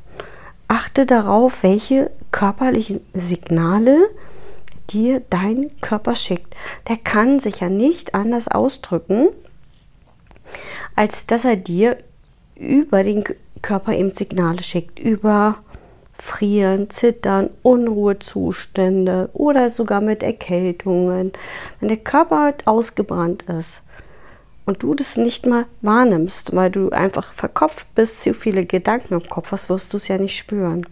Achte 0.67 1.05
darauf, 1.05 1.63
welche 1.63 2.11
körperlichen 2.31 3.01
Signale 3.13 4.09
dir 4.89 5.21
dein 5.29 5.71
Körper 5.79 6.15
schickt. 6.15 6.53
Der 6.89 6.97
kann 6.97 7.39
sich 7.39 7.61
ja 7.61 7.69
nicht 7.69 8.15
anders 8.15 8.47
ausdrücken, 8.47 9.29
als 10.95 11.25
dass 11.25 11.45
er 11.45 11.55
dir 11.55 11.97
über 12.55 13.03
den 13.03 13.23
Körper 13.61 13.93
eben 13.93 14.13
Signale 14.13 14.61
schickt, 14.61 14.99
über 14.99 15.57
Frieren, 16.17 16.89
Zittern, 16.89 17.49
Unruhezustände 17.61 19.29
oder 19.33 19.69
sogar 19.69 20.01
mit 20.01 20.23
Erkältungen. 20.23 21.33
Wenn 21.79 21.89
der 21.89 21.97
Körper 21.97 22.39
halt 22.39 22.67
ausgebrannt 22.67 23.43
ist, 23.43 23.85
und 24.65 24.81
du 24.83 24.95
das 24.95 25.15
nicht 25.15 25.45
mal 25.45 25.65
wahrnimmst, 25.81 26.55
weil 26.55 26.71
du 26.71 26.89
einfach 26.89 27.33
verkopft 27.33 27.87
bist, 27.95 28.23
zu 28.23 28.33
viele 28.33 28.65
Gedanken 28.65 29.13
im 29.13 29.29
Kopf 29.29 29.51
hast, 29.51 29.69
wirst 29.69 29.93
du 29.93 29.97
es 29.97 30.07
ja 30.07 30.17
nicht 30.17 30.37
spüren. 30.37 30.85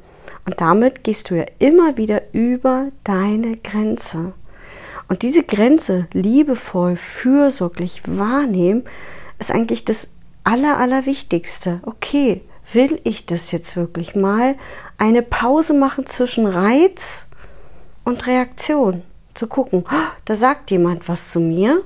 Und 0.46 0.62
damit 0.62 1.04
gehst 1.04 1.30
du 1.30 1.36
ja 1.36 1.46
immer 1.60 1.98
wieder 1.98 2.22
über 2.34 2.90
deine 3.04 3.58
Grenze. 3.58 4.34
Und 5.08 5.22
diese 5.22 5.44
Grenze 5.44 6.08
liebevoll, 6.14 6.96
fürsorglich 6.96 8.02
wahrnehmen, 8.06 8.84
ist 9.40 9.52
eigentlich 9.52 9.86
das 9.86 10.10
Aller, 10.44 10.78
Allerwichtigste. 10.78 11.80
Okay, 11.86 12.42
will 12.74 13.00
ich 13.04 13.26
das 13.26 13.52
jetzt 13.52 13.76
wirklich 13.76 14.16
mal? 14.16 14.56
Eine 14.98 15.22
Pause 15.22 15.74
machen 15.74 16.06
zwischen 16.06 16.46
Reiz 16.46 17.28
und 18.04 18.28
Reaktion. 18.28 19.04
Zu 19.34 19.48
gucken, 19.48 19.84
oh, 19.90 19.96
da 20.26 20.36
sagt 20.36 20.70
jemand 20.72 21.08
was 21.08 21.32
zu 21.32 21.40
mir 21.40 21.84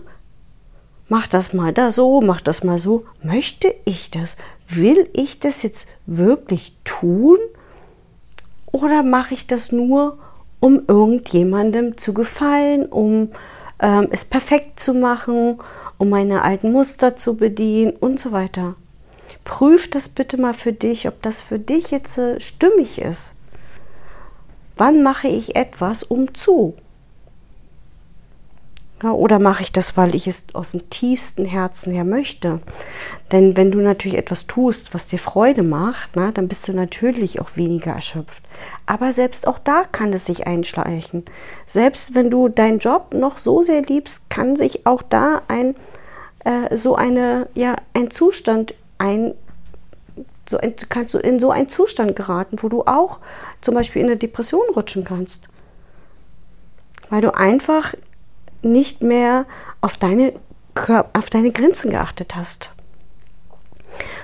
mach 1.09 1.27
das 1.27 1.53
mal 1.53 1.73
da 1.73 1.91
so, 1.91 2.21
mach 2.21 2.41
das 2.41 2.63
mal 2.63 2.79
so. 2.79 3.05
Möchte 3.23 3.73
ich 3.85 4.11
das? 4.11 4.37
Will 4.67 5.09
ich 5.13 5.39
das 5.39 5.63
jetzt 5.63 5.87
wirklich 6.05 6.75
tun? 6.83 7.37
Oder 8.71 9.03
mache 9.03 9.33
ich 9.33 9.47
das 9.47 9.71
nur, 9.71 10.17
um 10.59 10.81
irgendjemandem 10.87 11.97
zu 11.97 12.13
gefallen, 12.13 12.85
um 12.85 13.31
ähm, 13.79 14.07
es 14.11 14.25
perfekt 14.25 14.79
zu 14.79 14.93
machen, 14.93 15.59
um 15.97 16.09
meine 16.09 16.41
alten 16.41 16.71
Muster 16.71 17.15
zu 17.15 17.37
bedienen 17.37 17.91
und 17.91 18.19
so 18.19 18.31
weiter? 18.31 18.75
Prüf 19.47 19.89
das 19.89 20.09
bitte 20.09 20.35
mal 20.35 20.53
für 20.53 20.73
dich, 20.73 21.07
ob 21.07 21.21
das 21.21 21.39
für 21.39 21.57
dich 21.57 21.89
jetzt 21.89 22.17
äh, 22.17 22.37
stimmig 22.41 22.99
ist. 22.99 23.33
Wann 24.75 25.03
mache 25.03 25.29
ich 25.29 25.55
etwas 25.55 26.03
um 26.03 26.35
zu? 26.35 26.75
Ja, 29.01 29.13
oder 29.13 29.39
mache 29.39 29.63
ich 29.63 29.71
das, 29.71 29.95
weil 29.95 30.15
ich 30.15 30.27
es 30.27 30.47
aus 30.51 30.71
dem 30.71 30.89
tiefsten 30.89 31.45
Herzen 31.45 31.93
her 31.93 32.03
möchte? 32.03 32.59
Denn 33.31 33.55
wenn 33.55 33.71
du 33.71 33.79
natürlich 33.79 34.17
etwas 34.17 34.47
tust, 34.47 34.93
was 34.93 35.07
dir 35.07 35.17
Freude 35.17 35.63
macht, 35.63 36.09
na, 36.15 36.33
dann 36.33 36.49
bist 36.49 36.67
du 36.67 36.73
natürlich 36.73 37.39
auch 37.39 37.55
weniger 37.55 37.93
erschöpft. 37.93 38.43
Aber 38.85 39.13
selbst 39.13 39.47
auch 39.47 39.59
da 39.59 39.85
kann 39.89 40.11
es 40.11 40.25
sich 40.25 40.45
einschleichen. 40.45 41.23
Selbst 41.67 42.15
wenn 42.15 42.29
du 42.29 42.49
deinen 42.49 42.79
Job 42.79 43.13
noch 43.13 43.37
so 43.37 43.61
sehr 43.63 43.81
liebst, 43.81 44.29
kann 44.29 44.57
sich 44.57 44.85
auch 44.85 45.03
da 45.03 45.41
ein 45.47 45.75
äh, 46.43 46.75
so 46.75 46.95
eine 46.95 47.47
ja 47.53 47.77
ein 47.93 48.11
Zustand 48.11 48.73
ein 48.97 49.33
so 50.49 50.57
ein, 50.57 50.75
kannst 50.89 51.13
du 51.13 51.19
in 51.19 51.39
so 51.39 51.51
einen 51.51 51.69
Zustand 51.69 52.15
geraten, 52.15 52.57
wo 52.61 52.69
du 52.69 52.83
auch 52.83 53.19
zum 53.61 53.75
Beispiel 53.75 54.01
in 54.01 54.07
eine 54.07 54.17
Depression 54.17 54.65
rutschen 54.75 55.03
kannst, 55.03 55.47
weil 57.09 57.21
du 57.21 57.33
einfach 57.33 57.93
nicht 58.61 59.01
mehr 59.01 59.45
auf 59.81 59.97
deine, 59.97 60.33
auf 61.13 61.29
deine 61.29 61.51
Grenzen 61.51 61.91
geachtet 61.91 62.35
hast. 62.35 62.71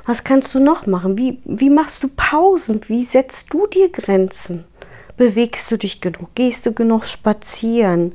Was 0.05 0.23
kannst 0.23 0.53
du 0.53 0.59
noch 0.59 0.85
machen? 0.85 1.17
Wie, 1.17 1.39
wie 1.45 1.69
machst 1.69 2.03
du 2.03 2.09
Pausen? 2.09 2.81
Wie 2.87 3.03
setzt 3.03 3.53
du 3.53 3.67
dir 3.67 3.89
Grenzen? 3.89 4.65
Bewegst 5.17 5.71
du 5.71 5.77
dich 5.77 6.01
genug? 6.01 6.29
Gehst 6.35 6.65
du 6.65 6.73
genug 6.73 7.05
spazieren? 7.05 8.13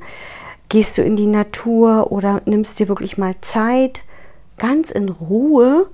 Gehst 0.69 0.97
du 0.97 1.01
in 1.01 1.15
die 1.15 1.27
Natur 1.27 2.11
oder 2.11 2.41
nimmst 2.45 2.79
dir 2.79 2.87
wirklich 2.87 3.17
mal 3.17 3.35
Zeit, 3.41 4.03
ganz 4.57 4.91
in 4.91 5.09
Ruhe 5.09 5.87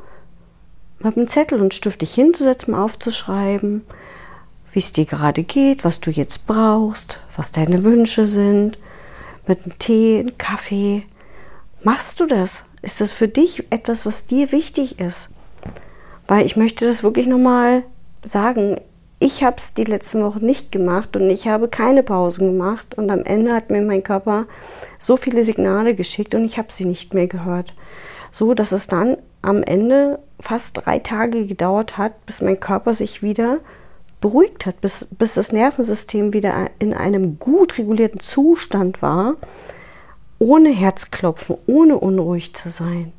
mit 1.00 1.18
einem 1.18 1.28
Zettel 1.28 1.62
und 1.62 1.74
Stift 1.74 2.02
dich 2.02 2.14
hinzusetzen, 2.14 2.74
aufzuschreiben, 2.74 3.84
wie 4.72 4.80
es 4.80 4.92
dir 4.92 5.06
gerade 5.06 5.44
geht, 5.44 5.84
was 5.84 6.00
du 6.00 6.12
jetzt 6.12 6.48
brauchst, 6.48 7.20
was 7.36 7.52
deine 7.52 7.84
Wünsche 7.84 8.28
sind, 8.28 8.78
mit 9.48 9.64
einem 9.64 9.78
Tee, 9.80 10.20
einem 10.20 10.38
Kaffee. 10.38 11.04
Machst 11.84 12.20
du 12.20 12.26
das? 12.26 12.64
Ist 12.82 13.02
das 13.02 13.12
für 13.12 13.28
dich 13.28 13.72
etwas, 13.72 14.06
was 14.06 14.28
dir 14.28 14.52
wichtig 14.52 15.00
ist? 15.00 15.30
Weil 16.28 16.46
ich 16.46 16.56
möchte 16.56 16.86
das 16.86 17.04
wirklich 17.04 17.28
nochmal 17.28 17.84
sagen. 18.24 18.82
Ich 19.20 19.44
habe 19.44 19.58
es 19.58 19.74
die 19.74 19.86
letzten 19.86 20.24
Wochen 20.24 20.46
nicht 20.46 20.72
gemacht 20.72 21.16
und 21.16 21.30
ich 21.30 21.48
habe 21.48 21.68
keine 21.68 22.04
Pausen 22.04 22.48
gemacht 22.52 22.98
und 22.98 23.10
am 23.10 23.24
Ende 23.24 23.54
hat 23.54 23.70
mir 23.70 23.82
mein 23.82 24.04
Körper 24.04 24.46
so 25.00 25.16
viele 25.16 25.46
Signale 25.46 25.96
geschickt 25.96 26.36
und 26.36 26.44
ich 26.44 26.58
habe 26.58 26.72
sie 26.72 26.86
nicht 26.86 27.14
mehr 27.14 27.28
gehört. 27.28 27.74
So 28.32 28.54
dass 28.54 28.72
es 28.72 28.88
dann 28.88 29.18
am 29.46 29.64
Ende 29.64 30.20
fast 30.40 30.86
drei 30.86 31.00
Tage 31.00 31.46
gedauert 31.46 31.98
hat, 31.98 32.26
bis 32.26 32.42
mein 32.42 32.60
Körper 32.60 32.94
sich 32.94 33.22
wieder 33.22 33.60
beruhigt 34.22 34.66
hat, 34.66 34.82
bis, 34.82 35.08
bis 35.12 35.36
das 35.36 35.52
Nervensystem 35.52 36.34
wieder 36.34 36.70
in 36.80 36.94
einem 36.94 37.38
gut 37.38 37.78
regulierten 37.78 38.20
Zustand 38.20 39.02
war, 39.02 39.36
ohne 40.40 40.70
Herzklopfen, 40.70 41.58
ohne 41.68 41.98
unruhig 41.98 42.56
zu 42.56 42.70
sein. 42.70 43.14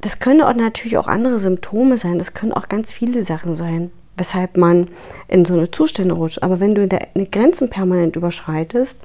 Das 0.00 0.20
können 0.20 0.42
auch 0.42 0.54
natürlich 0.54 0.98
auch 0.98 1.08
andere 1.08 1.38
Symptome 1.38 1.98
sein, 1.98 2.18
das 2.18 2.34
können 2.34 2.52
auch 2.52 2.68
ganz 2.68 2.92
viele 2.92 3.22
Sachen 3.22 3.54
sein. 3.54 3.90
weshalb 4.18 4.56
man 4.56 4.88
in 5.28 5.44
so 5.44 5.54
eine 5.54 5.70
Zustände 5.70 6.14
rutscht. 6.14 6.42
Aber 6.42 6.60
wenn 6.60 6.74
du 6.74 6.86
deine 6.86 7.26
Grenzen 7.30 7.70
permanent 7.70 8.16
überschreitest, 8.16 9.00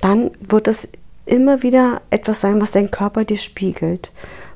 dann 0.00 0.32
wird 0.40 0.66
das 0.66 0.88
immer 1.24 1.62
wieder 1.62 2.02
etwas 2.10 2.40
sein, 2.40 2.60
was 2.60 2.72
dein 2.72 2.90
Körper 2.90 3.24
dir 3.24 3.38
spiegelt, 3.38 4.10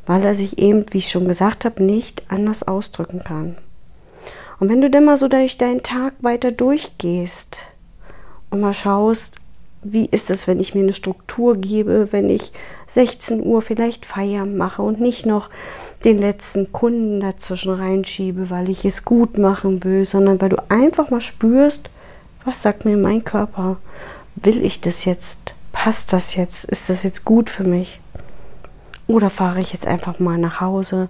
weil 0.09 0.25
er 0.25 0.35
sich 0.35 0.59
eben, 0.59 0.87
wie 0.91 0.99
ich 0.99 1.11
schon 1.11 1.29
gesagt 1.29 1.67
habe, 1.67 1.83
nicht 1.83 2.23
anders 2.29 2.67
ausdrücken 2.67 3.23
kann. 3.23 3.57
Und 4.59 4.71
wenn 4.71 4.81
du 4.81 4.91
dann 4.91 5.05
mal 5.05 5.19
so 5.19 5.29
durch 5.29 5.59
deinen 5.59 5.83
Tag 5.83 6.15
weiter 6.21 6.51
durchgehst 6.51 7.59
und 8.51 8.61
mal 8.61 8.73
schaust, 8.73 9.37
wie 9.83 10.07
ist 10.07 10.31
es, 10.31 10.49
wenn 10.49 10.61
ich 10.61 10.75
mir 10.75 10.81
eine 10.81 10.95
Struktur 10.95 11.57
gebe, 11.57 12.09
wenn 12.11 12.31
ich 12.31 12.53
16 12.89 13.45
Uhr 13.45 13.61
vielleicht 13.61 14.07
Feiern 14.07 14.57
mache 14.57 14.81
und 14.81 14.99
nicht 14.99 15.27
noch 15.27 15.51
den 16.05 16.17
letzten 16.17 16.73
Kunden 16.73 17.21
dazwischen 17.21 17.75
reinschiebe, 17.75 18.49
weil 18.49 18.71
ich 18.71 18.87
es 18.87 19.05
gut 19.05 19.37
machen 19.37 19.85
will, 19.85 20.07
sondern 20.07 20.41
weil 20.41 20.49
du 20.49 20.71
einfach 20.71 21.11
mal 21.11 21.21
spürst, 21.21 21.91
was 22.47 22.63
sagt 22.63 22.87
mir 22.87 22.97
mein 22.97 23.25
Körper? 23.25 23.77
Will 24.37 24.65
ich 24.65 24.81
das 24.81 25.05
jetzt? 25.05 25.53
Passt 25.71 26.15
das 26.15 26.35
jetzt? 26.35 26.65
Ist 26.65 26.89
das 26.89 27.03
jetzt 27.03 27.27
gut 27.27 27.51
für 27.51 27.65
mich? 27.65 28.01
Oder 29.09 29.31
fahre 29.31 29.61
ich 29.61 29.73
jetzt 29.73 29.87
einfach 29.87 30.21
mal 30.21 30.39
nach 30.39 30.61
Hause, 30.61 31.09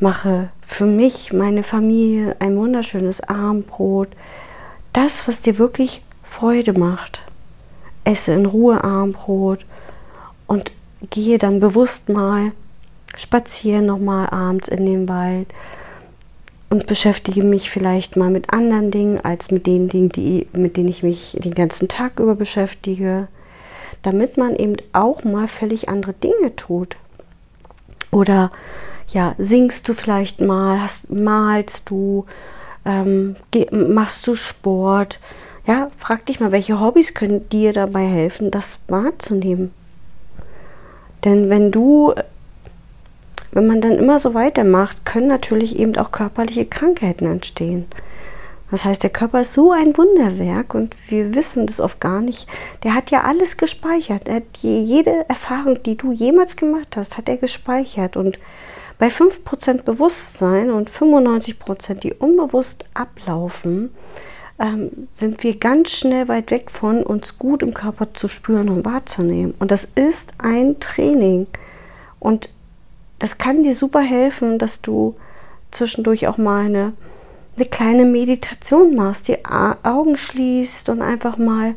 mache 0.00 0.48
für 0.66 0.86
mich, 0.86 1.32
meine 1.32 1.62
Familie 1.62 2.34
ein 2.40 2.56
wunderschönes 2.56 3.20
Abendbrot, 3.20 4.08
das, 4.92 5.28
was 5.28 5.40
dir 5.40 5.58
wirklich 5.58 6.02
Freude 6.24 6.72
macht. 6.72 7.20
Esse 8.02 8.32
in 8.32 8.46
Ruhe 8.46 8.82
Abendbrot 8.82 9.64
und 10.46 10.72
gehe 11.10 11.38
dann 11.38 11.60
bewusst 11.60 12.08
mal 12.08 12.52
spazieren 13.16 13.86
nochmal 13.86 14.28
abends 14.30 14.68
in 14.68 14.86
den 14.86 15.08
Wald 15.08 15.46
und 16.70 16.86
beschäftige 16.86 17.44
mich 17.44 17.70
vielleicht 17.70 18.16
mal 18.16 18.30
mit 18.30 18.52
anderen 18.52 18.90
Dingen 18.90 19.20
als 19.24 19.50
mit 19.50 19.66
den 19.66 19.88
Dingen, 19.88 20.08
die, 20.08 20.48
mit 20.52 20.76
denen 20.76 20.88
ich 20.88 21.02
mich 21.02 21.36
den 21.38 21.54
ganzen 21.54 21.88
Tag 21.88 22.18
über 22.18 22.34
beschäftige, 22.34 23.28
damit 24.02 24.36
man 24.36 24.56
eben 24.56 24.76
auch 24.92 25.24
mal 25.24 25.46
völlig 25.46 25.88
andere 25.88 26.14
Dinge 26.14 26.56
tut. 26.56 26.96
Oder 28.14 28.52
ja, 29.08 29.34
singst 29.38 29.88
du 29.88 29.92
vielleicht 29.92 30.40
mal, 30.40 30.80
hast, 30.80 31.10
malst 31.10 31.90
du, 31.90 32.26
ähm, 32.84 33.36
machst 33.70 34.26
du 34.26 34.36
Sport. 34.36 35.18
Ja, 35.66 35.90
frag 35.98 36.24
dich 36.26 36.38
mal, 36.38 36.52
welche 36.52 36.80
Hobbys 36.80 37.14
können 37.14 37.48
dir 37.48 37.72
dabei 37.72 38.06
helfen, 38.06 38.50
das 38.50 38.78
wahrzunehmen. 38.86 39.72
Denn 41.24 41.50
wenn 41.50 41.72
du, 41.72 42.14
wenn 43.50 43.66
man 43.66 43.80
dann 43.80 43.98
immer 43.98 44.20
so 44.20 44.34
weitermacht, 44.34 45.04
können 45.04 45.26
natürlich 45.26 45.76
eben 45.76 45.96
auch 45.96 46.12
körperliche 46.12 46.66
Krankheiten 46.66 47.26
entstehen. 47.26 47.86
Das 48.74 48.84
heißt, 48.84 49.04
der 49.04 49.10
Körper 49.10 49.42
ist 49.42 49.52
so 49.52 49.70
ein 49.70 49.96
Wunderwerk 49.96 50.74
und 50.74 50.96
wir 51.06 51.36
wissen 51.36 51.68
das 51.68 51.80
oft 51.80 52.00
gar 52.00 52.20
nicht. 52.20 52.48
Der 52.82 52.92
hat 52.92 53.12
ja 53.12 53.22
alles 53.22 53.56
gespeichert. 53.56 54.26
Er 54.26 54.34
hat 54.34 54.56
jede 54.62 55.28
Erfahrung, 55.28 55.80
die 55.84 55.96
du 55.96 56.10
jemals 56.10 56.56
gemacht 56.56 56.96
hast, 56.96 57.16
hat 57.16 57.28
er 57.28 57.36
gespeichert. 57.36 58.16
Und 58.16 58.40
bei 58.98 59.06
5% 59.06 59.84
Bewusstsein 59.84 60.72
und 60.72 60.90
95%, 60.90 62.00
die 62.00 62.14
unbewusst 62.14 62.84
ablaufen, 62.94 63.94
ähm, 64.58 65.06
sind 65.12 65.44
wir 65.44 65.56
ganz 65.56 65.92
schnell 65.92 66.26
weit 66.26 66.50
weg 66.50 66.72
von 66.72 67.04
uns 67.04 67.38
gut 67.38 67.62
im 67.62 67.74
Körper 67.74 68.12
zu 68.12 68.26
spüren 68.26 68.68
und 68.68 68.84
wahrzunehmen. 68.84 69.54
Und 69.60 69.70
das 69.70 69.84
ist 69.84 70.32
ein 70.38 70.80
Training. 70.80 71.46
Und 72.18 72.48
das 73.20 73.38
kann 73.38 73.62
dir 73.62 73.76
super 73.76 74.00
helfen, 74.00 74.58
dass 74.58 74.82
du 74.82 75.14
zwischendurch 75.70 76.26
auch 76.26 76.38
mal 76.38 76.64
eine, 76.64 76.92
eine 77.56 77.66
kleine 77.66 78.04
Meditation 78.04 78.94
machst, 78.94 79.28
die 79.28 79.44
Augen 79.44 80.16
schließt 80.16 80.88
und 80.88 81.02
einfach 81.02 81.36
mal 81.36 81.74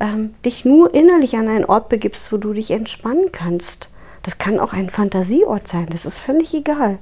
ähm, 0.00 0.34
dich 0.44 0.64
nur 0.64 0.92
innerlich 0.92 1.36
an 1.36 1.48
einen 1.48 1.64
Ort 1.64 1.88
begibst, 1.88 2.32
wo 2.32 2.36
du 2.36 2.52
dich 2.52 2.70
entspannen 2.70 3.30
kannst. 3.32 3.88
Das 4.22 4.38
kann 4.38 4.58
auch 4.58 4.72
ein 4.72 4.90
Fantasieort 4.90 5.68
sein, 5.68 5.86
das 5.90 6.06
ist 6.06 6.18
völlig 6.18 6.54
egal. 6.54 6.98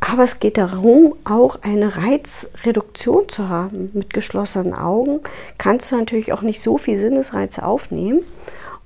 Aber 0.00 0.24
es 0.24 0.38
geht 0.38 0.56
darum, 0.56 1.14
auch 1.24 1.62
eine 1.62 1.96
Reizreduktion 1.96 3.28
zu 3.28 3.48
haben. 3.48 3.90
Mit 3.94 4.14
geschlossenen 4.14 4.72
Augen 4.72 5.20
kannst 5.58 5.90
du 5.90 5.96
natürlich 5.96 6.32
auch 6.32 6.42
nicht 6.42 6.62
so 6.62 6.78
viel 6.78 6.96
Sinnesreize 6.96 7.64
aufnehmen. 7.64 8.20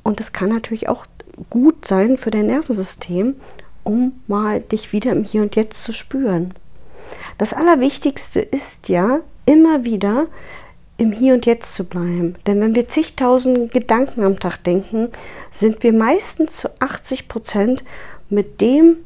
Und 0.03 0.21
es 0.21 0.33
kann 0.33 0.49
natürlich 0.49 0.88
auch 0.88 1.07
gut 1.51 1.87
sein 1.87 2.17
für 2.17 2.31
dein 2.31 2.47
Nervensystem, 2.47 3.37
um 3.85 4.21
mal 4.27 4.61
dich 4.61 4.93
wieder 4.93 5.12
im 5.12 5.25
Hier 5.25 5.43
und 5.43 5.55
Jetzt 5.55 5.85
zu 5.85 5.93
spüren. 5.93 6.55
Das 7.42 7.52
Allerwichtigste 7.52 8.38
ist 8.38 8.88
ja 8.88 9.18
immer 9.46 9.83
wieder 9.83 10.28
im 10.96 11.11
Hier 11.11 11.35
und 11.35 11.44
Jetzt 11.44 11.74
zu 11.74 11.83
bleiben. 11.83 12.37
Denn 12.46 12.61
wenn 12.61 12.76
wir 12.76 12.88
zigtausend 12.88 13.72
Gedanken 13.72 14.22
am 14.22 14.38
Tag 14.38 14.59
denken, 14.59 15.09
sind 15.50 15.83
wir 15.83 15.92
meistens 15.92 16.59
zu 16.59 16.68
80 16.81 17.26
Prozent 17.26 17.83
mit 18.31 18.61
dem 18.61 18.98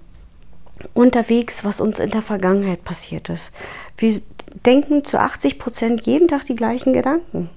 unterwegs, 0.92 1.64
was 1.64 1.80
uns 1.80 1.98
in 1.98 2.10
der 2.10 2.20
Vergangenheit 2.20 2.84
passiert 2.84 3.30
ist. 3.30 3.52
Wir 3.96 4.20
denken 4.66 5.02
zu 5.06 5.18
80 5.18 5.58
Prozent 5.58 6.02
jeden 6.02 6.28
Tag 6.28 6.44
die 6.44 6.56
gleichen 6.56 6.92
Gedanken, 6.92 7.48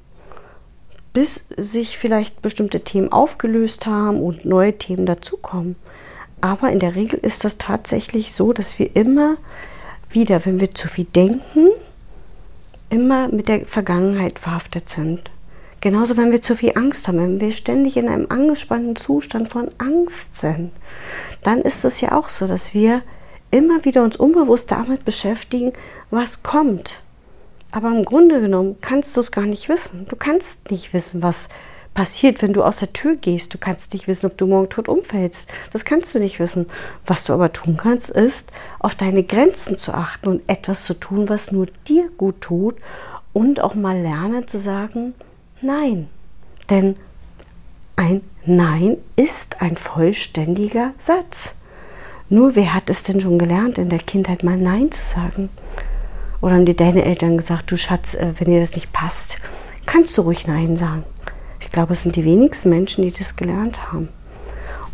bis 1.11 1.45
sich 1.57 1.97
vielleicht 1.97 2.41
bestimmte 2.41 2.85
Themen 2.85 3.11
aufgelöst 3.11 3.85
haben 3.85 4.21
und 4.21 4.45
neue 4.45 4.77
Themen 4.77 5.05
dazukommen. 5.05 5.75
Aber 6.39 6.71
in 6.71 6.79
der 6.79 6.95
Regel 6.95 7.19
ist 7.19 7.43
das 7.43 7.57
tatsächlich 7.57 8.31
so, 8.31 8.53
dass 8.53 8.79
wir 8.79 8.95
immer 8.95 9.35
wieder, 10.11 10.45
wenn 10.45 10.59
wir 10.59 10.73
zu 10.73 10.87
viel 10.87 11.05
denken, 11.05 11.69
immer 12.89 13.27
mit 13.27 13.47
der 13.47 13.65
Vergangenheit 13.65 14.39
verhaftet 14.39 14.89
sind. 14.89 15.29
Genauso, 15.81 16.17
wenn 16.17 16.31
wir 16.31 16.41
zu 16.41 16.55
viel 16.55 16.73
Angst 16.75 17.07
haben, 17.07 17.19
wenn 17.19 17.39
wir 17.39 17.51
ständig 17.51 17.95
in 17.95 18.09
einem 18.09 18.27
angespannten 18.29 18.95
Zustand 18.95 19.49
von 19.49 19.69
Angst 19.77 20.37
sind, 20.37 20.71
dann 21.43 21.61
ist 21.61 21.85
es 21.85 22.01
ja 22.01 22.17
auch 22.17 22.27
so, 22.27 22.47
dass 22.47 22.73
wir 22.73 23.01
immer 23.51 23.85
wieder 23.85 24.03
uns 24.03 24.17
unbewusst 24.17 24.71
damit 24.71 25.05
beschäftigen, 25.05 25.73
was 26.09 26.43
kommt. 26.43 27.01
Aber 27.71 27.89
im 27.89 28.03
Grunde 28.03 28.41
genommen 28.41 28.77
kannst 28.81 29.15
du 29.15 29.21
es 29.21 29.31
gar 29.31 29.45
nicht 29.45 29.69
wissen. 29.69 30.05
Du 30.09 30.15
kannst 30.15 30.69
nicht 30.71 30.93
wissen, 30.93 31.21
was 31.21 31.49
passiert, 31.99 32.41
wenn 32.41 32.53
du 32.53 32.63
aus 32.63 32.77
der 32.77 32.93
Tür 32.93 33.17
gehst. 33.17 33.53
Du 33.53 33.57
kannst 33.57 33.91
nicht 33.91 34.07
wissen, 34.07 34.27
ob 34.27 34.37
du 34.37 34.47
morgen 34.47 34.69
tot 34.69 34.87
umfällst. 34.87 35.49
Das 35.73 35.83
kannst 35.83 36.15
du 36.15 36.19
nicht 36.19 36.39
wissen. 36.39 36.67
Was 37.05 37.25
du 37.25 37.33
aber 37.33 37.51
tun 37.51 37.75
kannst, 37.75 38.09
ist, 38.09 38.53
auf 38.79 38.95
deine 38.95 39.21
Grenzen 39.21 39.77
zu 39.77 39.93
achten 39.93 40.29
und 40.29 40.41
etwas 40.47 40.85
zu 40.85 40.93
tun, 40.93 41.27
was 41.27 41.51
nur 41.51 41.67
dir 41.89 42.09
gut 42.17 42.39
tut 42.39 42.75
und 43.33 43.59
auch 43.59 43.75
mal 43.75 43.99
lernen 43.99 44.47
zu 44.47 44.59
sagen, 44.59 45.13
Nein. 45.61 46.07
Denn 46.69 46.95
ein 47.97 48.21
Nein 48.45 48.95
ist 49.17 49.61
ein 49.61 49.75
vollständiger 49.75 50.93
Satz. 50.99 51.55
Nur 52.29 52.55
wer 52.55 52.73
hat 52.73 52.89
es 52.89 53.03
denn 53.03 53.19
schon 53.19 53.37
gelernt, 53.37 53.77
in 53.77 53.89
der 53.89 53.99
Kindheit 53.99 54.43
mal 54.43 54.55
Nein 54.55 54.89
zu 54.89 55.03
sagen? 55.03 55.49
Oder 56.39 56.53
haben 56.53 56.65
dir 56.65 56.77
deine 56.77 57.03
Eltern 57.03 57.35
gesagt, 57.35 57.69
du 57.69 57.75
Schatz, 57.75 58.13
äh, 58.13 58.31
wenn 58.37 58.53
dir 58.53 58.61
das 58.61 58.75
nicht 58.75 58.93
passt, 58.93 59.35
kannst 59.85 60.17
du 60.17 60.21
ruhig 60.21 60.47
Nein 60.47 60.77
sagen. 60.77 61.03
Ich 61.59 61.71
glaube, 61.71 61.93
es 61.93 62.03
sind 62.03 62.15
die 62.15 62.25
wenigsten 62.25 62.69
Menschen, 62.69 63.03
die 63.03 63.11
das 63.11 63.35
gelernt 63.35 63.91
haben. 63.91 64.09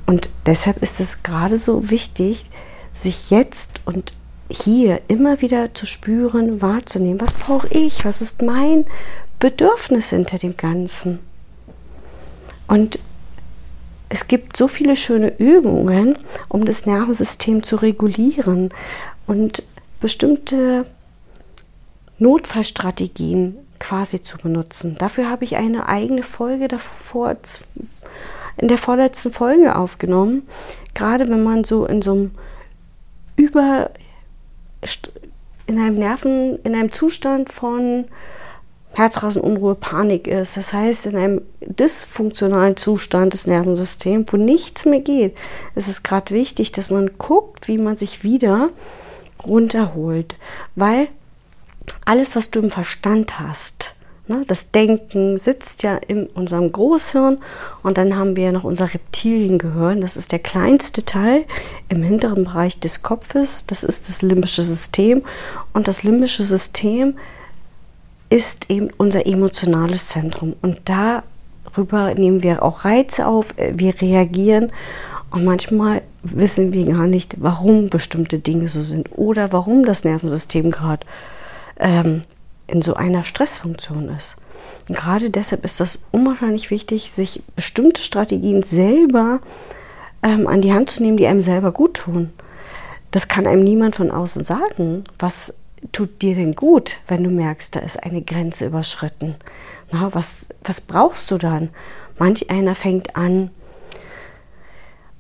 Und 0.06 0.30
deshalb 0.46 0.82
ist 0.84 1.00
es 1.00 1.24
gerade 1.24 1.58
so 1.58 1.90
wichtig, 1.90 2.50
sich 2.94 3.30
jetzt 3.30 3.82
und 3.86 4.14
hier 4.50 5.02
immer 5.08 5.42
wieder 5.42 5.74
zu 5.74 5.86
spüren, 5.86 6.62
wahrzunehmen, 6.62 7.20
was 7.20 7.34
brauche 7.34 7.68
ich, 7.70 8.06
was 8.06 8.22
ist 8.22 8.42
mein 8.42 8.86
Bedürfnis 9.40 10.12
hinter 10.12 10.38
dem 10.38 10.56
Ganzen. 10.56 11.20
Und 12.68 13.00
es 14.10 14.28
gibt 14.28 14.56
so 14.56 14.68
viele 14.68 14.96
schöne 14.96 15.34
Übungen, 15.40 16.18
um 16.48 16.66
das 16.66 16.86
Nervensystem 16.86 17.64
zu 17.64 17.78
regulieren 17.78 18.70
und 19.26 19.64
bestimmte 20.00 20.86
Notfallstrategien 22.20 23.58
quasi 23.86 24.24
zu 24.24 24.40
benutzen. 24.40 24.96
Dafür 24.98 25.30
habe 25.30 25.44
ich 25.44 25.58
eine 25.58 25.88
eigene 25.88 26.24
Folge 26.24 26.68
davor, 26.68 27.36
in 28.58 28.68
der 28.68 28.80
vorletzten 28.80 29.32
Folge 29.32 29.76
aufgenommen. 29.76 30.48
Gerade 30.96 31.30
wenn 31.30 31.44
man 31.44 31.64
so 31.64 31.86
in 31.86 32.02
so 32.02 32.12
einem 32.14 32.32
über 33.36 33.92
in 35.68 35.80
einem 35.80 35.96
Nerven, 35.96 36.60
in 36.64 36.74
einem 36.74 36.92
Zustand 36.92 37.52
von 37.52 38.06
Herzrasenunruhe, 38.94 39.76
Panik 39.76 40.28
ist. 40.28 40.58
Das 40.58 40.74
heißt, 40.74 41.06
in 41.08 41.16
einem 41.16 41.42
dysfunktionalen 41.62 42.78
Zustand 42.78 43.34
des 43.34 43.46
Nervensystems, 43.46 44.32
wo 44.32 44.38
nichts 44.38 44.86
mehr 44.86 45.02
geht, 45.02 45.36
ist 45.76 45.90
es 45.90 46.02
gerade 46.02 46.34
wichtig, 46.34 46.72
dass 46.72 46.90
man 46.90 47.18
guckt, 47.18 47.68
wie 47.68 47.78
man 47.78 47.98
sich 47.98 48.24
wieder 48.24 48.70
runterholt. 49.46 50.36
Weil 50.76 51.10
alles, 52.06 52.36
was 52.36 52.52
du 52.52 52.60
im 52.60 52.70
Verstand 52.70 53.40
hast, 53.40 53.96
ne, 54.28 54.44
das 54.48 54.72
Denken 54.72 55.38
sitzt 55.38 55.84
ja 55.84 55.96
in 55.96 56.28
unserem 56.28 56.72
Großhirn 56.72 57.38
und 57.84 57.98
dann 57.98 58.16
haben 58.16 58.36
wir 58.36 58.52
noch 58.52 58.64
unser 58.64 58.94
Reptiliengehirn. 58.94 60.02
Das 60.02 60.18
ist 60.18 60.32
der 60.32 60.40
kleinste 60.40 61.04
Teil 61.04 61.46
im 61.90 62.04
hinteren 62.04 62.46
Bereich 62.46 62.80
des 62.80 63.04
Kopfes. 63.04 63.66
Das 63.68 63.84
ist 63.84 64.10
das 64.10 64.22
limbische 64.22 64.64
System. 64.64 65.24
Und 65.74 65.88
das 65.88 66.04
limbische 66.04 66.44
System 66.44 67.18
ist 68.30 68.70
eben 68.70 68.90
unser 68.98 69.26
emotionales 69.26 70.08
Zentrum. 70.08 70.56
Und 70.62 70.80
darüber 70.86 72.14
nehmen 72.16 72.44
wir 72.44 72.64
auch 72.64 72.86
Reize 72.86 73.28
auf, 73.28 73.54
wir 73.58 74.02
reagieren 74.02 74.72
und 75.32 75.44
manchmal 75.44 76.02
wissen 76.24 76.74
wir 76.74 76.86
gar 76.86 77.08
nicht, 77.08 77.36
warum 77.40 77.90
bestimmte 77.90 78.40
Dinge 78.40 78.68
so 78.68 78.82
sind 78.82 79.10
oder 79.16 79.52
warum 79.52 79.86
das 79.86 80.04
Nervensystem 80.04 80.72
gerade 80.72 81.06
ähm, 81.80 82.22
in 82.68 82.82
so 82.82 82.96
einer 82.96 83.24
Stressfunktion 83.24 84.10
ist. 84.10 84.38
Und 84.88 84.96
gerade 84.96 85.30
deshalb 85.30 85.66
ist 85.66 85.80
das 85.80 86.00
unwahrscheinlich 86.12 86.72
wichtig, 86.72 87.12
sich 87.12 87.44
bestimmte 87.56 88.02
Strategien 88.02 88.64
selber 88.64 89.40
ähm, 90.24 90.48
an 90.48 90.62
die 90.62 90.74
Hand 90.74 90.90
zu 90.90 91.04
nehmen, 91.04 91.18
die 91.18 91.28
einem 91.28 91.42
selber 91.42 91.72
gut 91.72 91.96
tun. 91.96 92.32
Das 93.12 93.28
kann 93.28 93.48
einem 93.48 93.64
niemand 93.64 93.96
von 93.96 94.12
außen 94.12 94.44
sagen. 94.44 95.04
Was 95.20 95.54
tut 95.92 96.22
dir 96.22 96.36
denn 96.36 96.56
gut, 96.56 96.98
wenn 97.08 97.24
du 97.24 97.30
merkst, 97.30 97.76
da 97.76 97.80
ist 97.80 98.04
eine 98.04 98.22
Grenze 98.22 98.66
überschritten? 98.66 99.36
Na, 99.92 100.14
was, 100.14 100.48
was 100.64 100.82
brauchst 100.82 101.32
du 101.32 101.38
dann? 101.38 101.70
Manch 102.18 102.50
einer 102.50 102.76
fängt 102.76 103.16
an, 103.16 103.52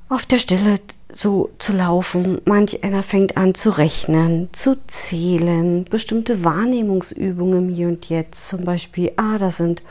auf 0.09 0.25
der 0.25 0.39
Stelle 0.39 0.79
so 1.11 1.49
zu 1.59 1.73
laufen. 1.73 2.41
Manch 2.45 2.83
einer 2.83 3.03
fängt 3.03 3.37
an 3.37 3.55
zu 3.55 3.77
rechnen, 3.77 4.49
zu 4.51 4.75
zählen, 4.87 5.85
bestimmte 5.85 6.43
Wahrnehmungsübungen 6.43 7.69
hier 7.69 7.87
und 7.87 8.09
jetzt. 8.09 8.47
Zum 8.47 8.65
Beispiel, 8.65 9.11
ah, 9.17 9.37
das 9.37 9.57
sind 9.57 9.81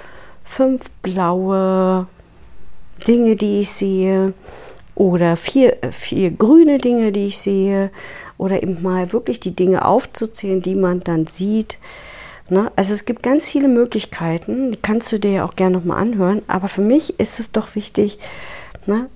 fünf 0.44 0.90
blaue 1.02 2.06
Dinge, 3.06 3.36
die 3.36 3.60
ich 3.60 3.70
sehe 3.70 4.34
oder 4.94 5.36
vier, 5.36 5.78
vier 5.90 6.30
grüne 6.30 6.78
Dinge, 6.78 7.12
die 7.12 7.26
ich 7.26 7.38
sehe 7.38 7.90
oder 8.38 8.62
eben 8.62 8.82
mal 8.82 9.12
wirklich 9.12 9.40
die 9.40 9.54
Dinge 9.54 9.84
aufzuzählen, 9.84 10.62
die 10.62 10.74
man 10.74 11.00
dann 11.00 11.26
sieht. 11.26 11.78
Ne? 12.48 12.70
Also 12.76 12.92
es 12.92 13.04
gibt 13.04 13.22
ganz 13.22 13.46
viele 13.46 13.68
Möglichkeiten, 13.68 14.70
die 14.72 14.76
kannst 14.76 15.10
du 15.12 15.18
dir 15.18 15.30
ja 15.30 15.44
auch 15.44 15.56
gerne 15.56 15.76
nochmal 15.76 15.98
anhören, 15.98 16.42
aber 16.46 16.68
für 16.68 16.82
mich 16.82 17.18
ist 17.18 17.40
es 17.40 17.52
doch 17.52 17.74
wichtig, 17.74 18.18
ne? 18.86 19.08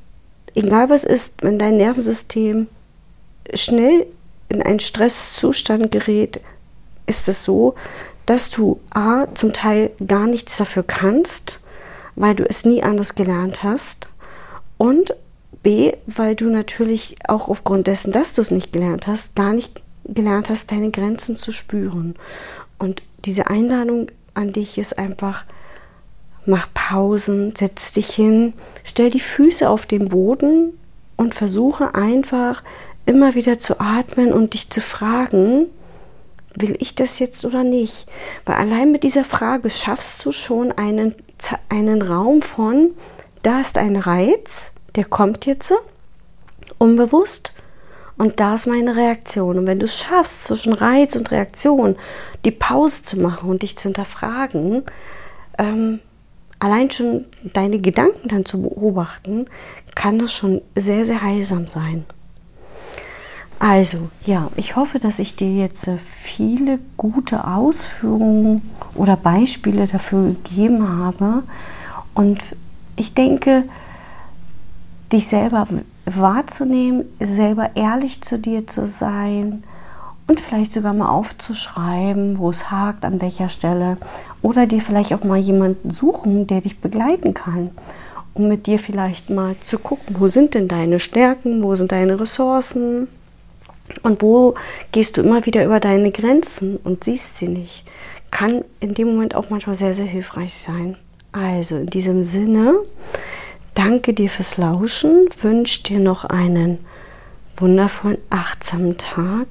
Egal 0.59 0.91
was 0.91 1.05
ist, 1.05 1.43
wenn 1.43 1.59
dein 1.59 1.77
Nervensystem 1.77 2.67
schnell 3.55 4.07
in 4.49 4.63
einen 4.63 4.81
Stresszustand 4.81 5.91
gerät, 5.91 6.41
ist 7.07 7.29
es 7.29 7.45
so, 7.45 7.75
dass 8.27 8.51
du 8.51 8.81
A, 8.91 9.27
zum 9.35 9.53
Teil 9.53 9.91
gar 10.07 10.27
nichts 10.27 10.57
dafür 10.57 10.83
kannst, 10.83 11.61
weil 12.17 12.35
du 12.35 12.45
es 12.45 12.65
nie 12.65 12.83
anders 12.83 13.15
gelernt 13.15 13.63
hast 13.63 14.09
und 14.77 15.15
B, 15.63 15.93
weil 16.07 16.35
du 16.35 16.51
natürlich 16.51 17.17
auch 17.27 17.49
aufgrund 17.49 17.87
dessen, 17.87 18.13
dass 18.13 18.35
du 18.35 18.43
es 18.43 18.51
nicht 18.51 18.73
gelernt 18.73 19.07
hast, 19.07 19.35
gar 19.35 19.53
nicht 19.53 19.83
gelernt 20.05 20.51
hast, 20.51 20.71
deine 20.71 20.91
Grenzen 20.91 21.37
zu 21.37 21.53
spüren. 21.53 22.17
Und 22.79 23.03
diese 23.25 23.49
Einladung 23.49 24.11
an 24.35 24.53
dich 24.53 24.79
ist 24.79 24.99
einfach, 24.99 25.45
mach 26.49 26.67
Pausen, 26.73 27.55
setz 27.57 27.93
dich 27.93 28.11
hin, 28.11 28.55
stell 28.83 29.11
die 29.11 29.21
Füße 29.21 29.69
auf 29.69 29.87
den 29.87 30.09
Boden 30.09 30.73
und 31.17 31.35
versuche 31.35 31.95
einfach 31.95 32.63
immer 33.07 33.35
wieder 33.35 33.59
zu 33.59 33.81
atmen 33.81 34.33
und 34.33 34.55
dich 34.55 34.71
zu 34.71 34.81
fragen, 34.81 35.67
will 36.55 36.77
ich 36.79 36.95
das 36.95 37.19
jetzt 37.19 37.45
oder 37.45 37.65
nicht? 37.65 38.07
Weil 38.47 38.57
allein 38.57 38.91
mit 38.91 39.05
dieser 39.05 39.25
Frage 39.25 39.71
schaffst 39.71 40.25
du 40.25 40.33
schon 40.33 40.73
einen, 40.73 41.15
einen 41.69 42.03
Raum 42.03 42.43
von, 42.43 42.91
da 43.43 43.61
ist 43.61 43.79
ein 43.79 43.97
Reiz, 43.97 44.73
der 44.97 45.05
kommt 45.05 45.47
jetzt 45.47 45.73
unbewusst 46.79 47.53
und 48.17 48.41
da 48.41 48.55
ist 48.55 48.67
meine 48.67 48.97
Reaktion. 48.97 49.59
Und 49.59 49.67
wenn 49.67 49.79
du 49.79 49.85
es 49.85 49.99
schaffst, 49.99 50.45
zwischen 50.45 50.73
Reiz 50.73 51.15
und 51.15 51.31
Reaktion 51.31 51.97
die 52.45 52.51
Pause 52.51 53.05
zu 53.05 53.19
machen 53.19 53.51
und 53.51 53.63
dich 53.63 53.77
zu 53.77 53.85
hinterfragen, 53.85 54.85
ähm, 55.59 56.01
allein 56.59 56.91
schon 56.91 57.25
deine 57.53 57.79
Gedanken 57.79 58.29
dann 58.29 58.45
zu 58.45 58.63
beobachten, 58.63 59.47
kann 59.95 60.19
das 60.19 60.33
schon 60.33 60.61
sehr, 60.75 61.05
sehr 61.05 61.23
heilsam 61.23 61.67
sein. 61.67 62.05
Also, 63.61 64.09
ja, 64.25 64.51
ich 64.55 64.77
hoffe, 64.77 65.01
dass 65.01 65.19
ich 65.19 65.35
dir 65.35 65.53
jetzt 65.53 65.89
äh, 65.89 65.99
viele 65.99 66.79
gute 66.97 67.45
Ausführungen 67.45 68.63
oder 68.95 69.17
Beispiele 69.17 69.89
dafür 69.89 70.37
gegeben 70.45 70.89
habe. 70.89 71.43
Und 72.15 72.39
ich 72.95 73.15
denke, 73.15 73.65
dich 75.13 75.27
selber 75.27 75.67
wahrzunehmen, 76.05 77.05
selber 77.19 77.75
ehrlich 77.75 78.23
zu 78.23 78.39
dir 78.39 78.67
zu 78.67 78.87
sein 78.87 79.65
und 80.29 80.41
vielleicht 80.41 80.73
sogar 80.73 80.93
mal 80.93 81.09
aufzuschreiben, 81.09 82.39
wo 82.39 82.51
es 82.51 82.71
hakt, 82.71 83.05
an 83.05 83.21
welcher 83.21 83.49
Stelle. 83.49 83.97
Oder 84.43 84.67
dir 84.67 84.81
vielleicht 84.81 85.13
auch 85.13 85.25
mal 85.25 85.39
jemanden 85.39 85.91
suchen, 85.91 86.47
der 86.47 86.61
dich 86.61 86.81
begleiten 86.81 87.35
kann, 87.35 87.71
um 88.35 88.49
mit 88.49 88.67
dir 88.67 88.79
vielleicht 88.79 89.31
mal 89.31 89.57
zu 89.61 89.79
gucken, 89.79 90.17
wo 90.19 90.29
sind 90.29 90.55
denn 90.55 90.69
deine 90.69 91.01
Stärken, 91.01 91.63
wo 91.63 91.75
sind 91.75 91.93
deine 91.93 92.21
Ressourcen 92.21 93.09
und 94.03 94.23
wo 94.23 94.55
gehst 94.93 95.17
du 95.17 95.23
immer 95.23 95.45
wieder 95.47 95.65
über 95.65 95.81
deine 95.81 96.13
Grenzen 96.13 96.77
und 96.77 97.05
siehst 97.05 97.39
sie 97.39 97.49
nicht. 97.49 97.85
Kann 98.31 98.65
in 98.81 98.95
dem 98.95 99.09
Moment 99.09 99.35
auch 99.35 99.51
manchmal 99.51 99.75
sehr, 99.75 99.95
sehr 99.95 100.07
hilfreich 100.07 100.57
sein. 100.57 100.97
Also 101.33 101.77
in 101.77 101.87
diesem 101.87 102.23
Sinne, 102.23 102.75
danke 103.75 104.15
dir 104.15 104.31
fürs 104.31 104.57
Lauschen, 104.57 105.29
wünsche 105.41 105.83
dir 105.83 105.99
noch 105.99 106.25
einen 106.25 106.79
wundervollen, 107.57 108.19
achtsamen 108.31 108.99
Tag 108.99 109.47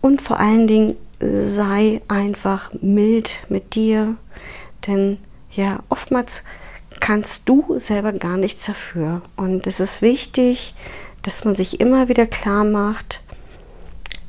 und 0.00 0.22
vor 0.22 0.38
allen 0.38 0.66
Dingen 0.66 0.96
sei 1.20 2.00
einfach 2.08 2.70
mild 2.80 3.32
mit 3.48 3.74
dir, 3.74 4.16
denn 4.86 5.18
ja, 5.50 5.80
oftmals 5.88 6.42
kannst 7.00 7.48
du 7.48 7.78
selber 7.78 8.12
gar 8.12 8.36
nichts 8.36 8.66
dafür. 8.66 9.22
Und 9.36 9.66
es 9.66 9.80
ist 9.80 10.02
wichtig, 10.02 10.74
dass 11.22 11.44
man 11.44 11.54
sich 11.54 11.80
immer 11.80 12.08
wieder 12.08 12.26
klar 12.26 12.64
macht, 12.64 13.20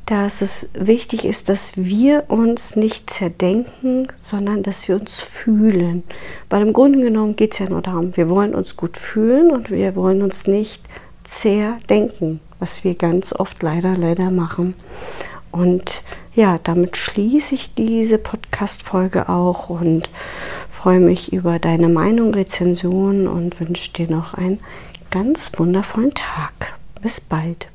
dass 0.06 0.42
es 0.42 0.70
wichtig 0.74 1.24
ist, 1.24 1.48
dass 1.48 1.76
wir 1.76 2.24
uns 2.28 2.74
nicht 2.74 3.10
zerdenken, 3.10 4.08
sondern 4.18 4.64
dass 4.64 4.88
wir 4.88 4.96
uns 4.96 5.20
fühlen. 5.20 6.02
Weil 6.48 6.62
im 6.62 6.72
Grunde 6.72 7.00
genommen 7.00 7.36
geht 7.36 7.52
es 7.52 7.60
ja 7.60 7.68
nur 7.68 7.80
darum, 7.80 8.16
wir 8.16 8.28
wollen 8.28 8.54
uns 8.54 8.76
gut 8.76 8.96
fühlen 8.96 9.52
und 9.52 9.70
wir 9.70 9.94
wollen 9.94 10.22
uns 10.22 10.48
nicht 10.48 10.82
zerdenken, 11.22 12.40
was 12.58 12.82
wir 12.82 12.96
ganz 12.96 13.32
oft 13.32 13.62
leider, 13.62 13.96
leider 13.96 14.32
machen. 14.32 14.74
Und 15.52 16.02
ja, 16.34 16.58
damit 16.62 16.96
schließe 16.96 17.54
ich 17.54 17.74
diese 17.74 18.18
Podcast-Folge 18.18 19.28
auch 19.28 19.68
und 19.68 20.08
freue 20.70 21.00
mich 21.00 21.32
über 21.32 21.58
deine 21.58 21.88
Meinung, 21.88 22.32
Rezension 22.32 23.26
und 23.26 23.60
wünsche 23.60 23.92
dir 23.92 24.10
noch 24.10 24.34
einen 24.34 24.60
ganz 25.10 25.50
wundervollen 25.58 26.14
Tag. 26.14 26.78
Bis 27.02 27.20
bald. 27.20 27.68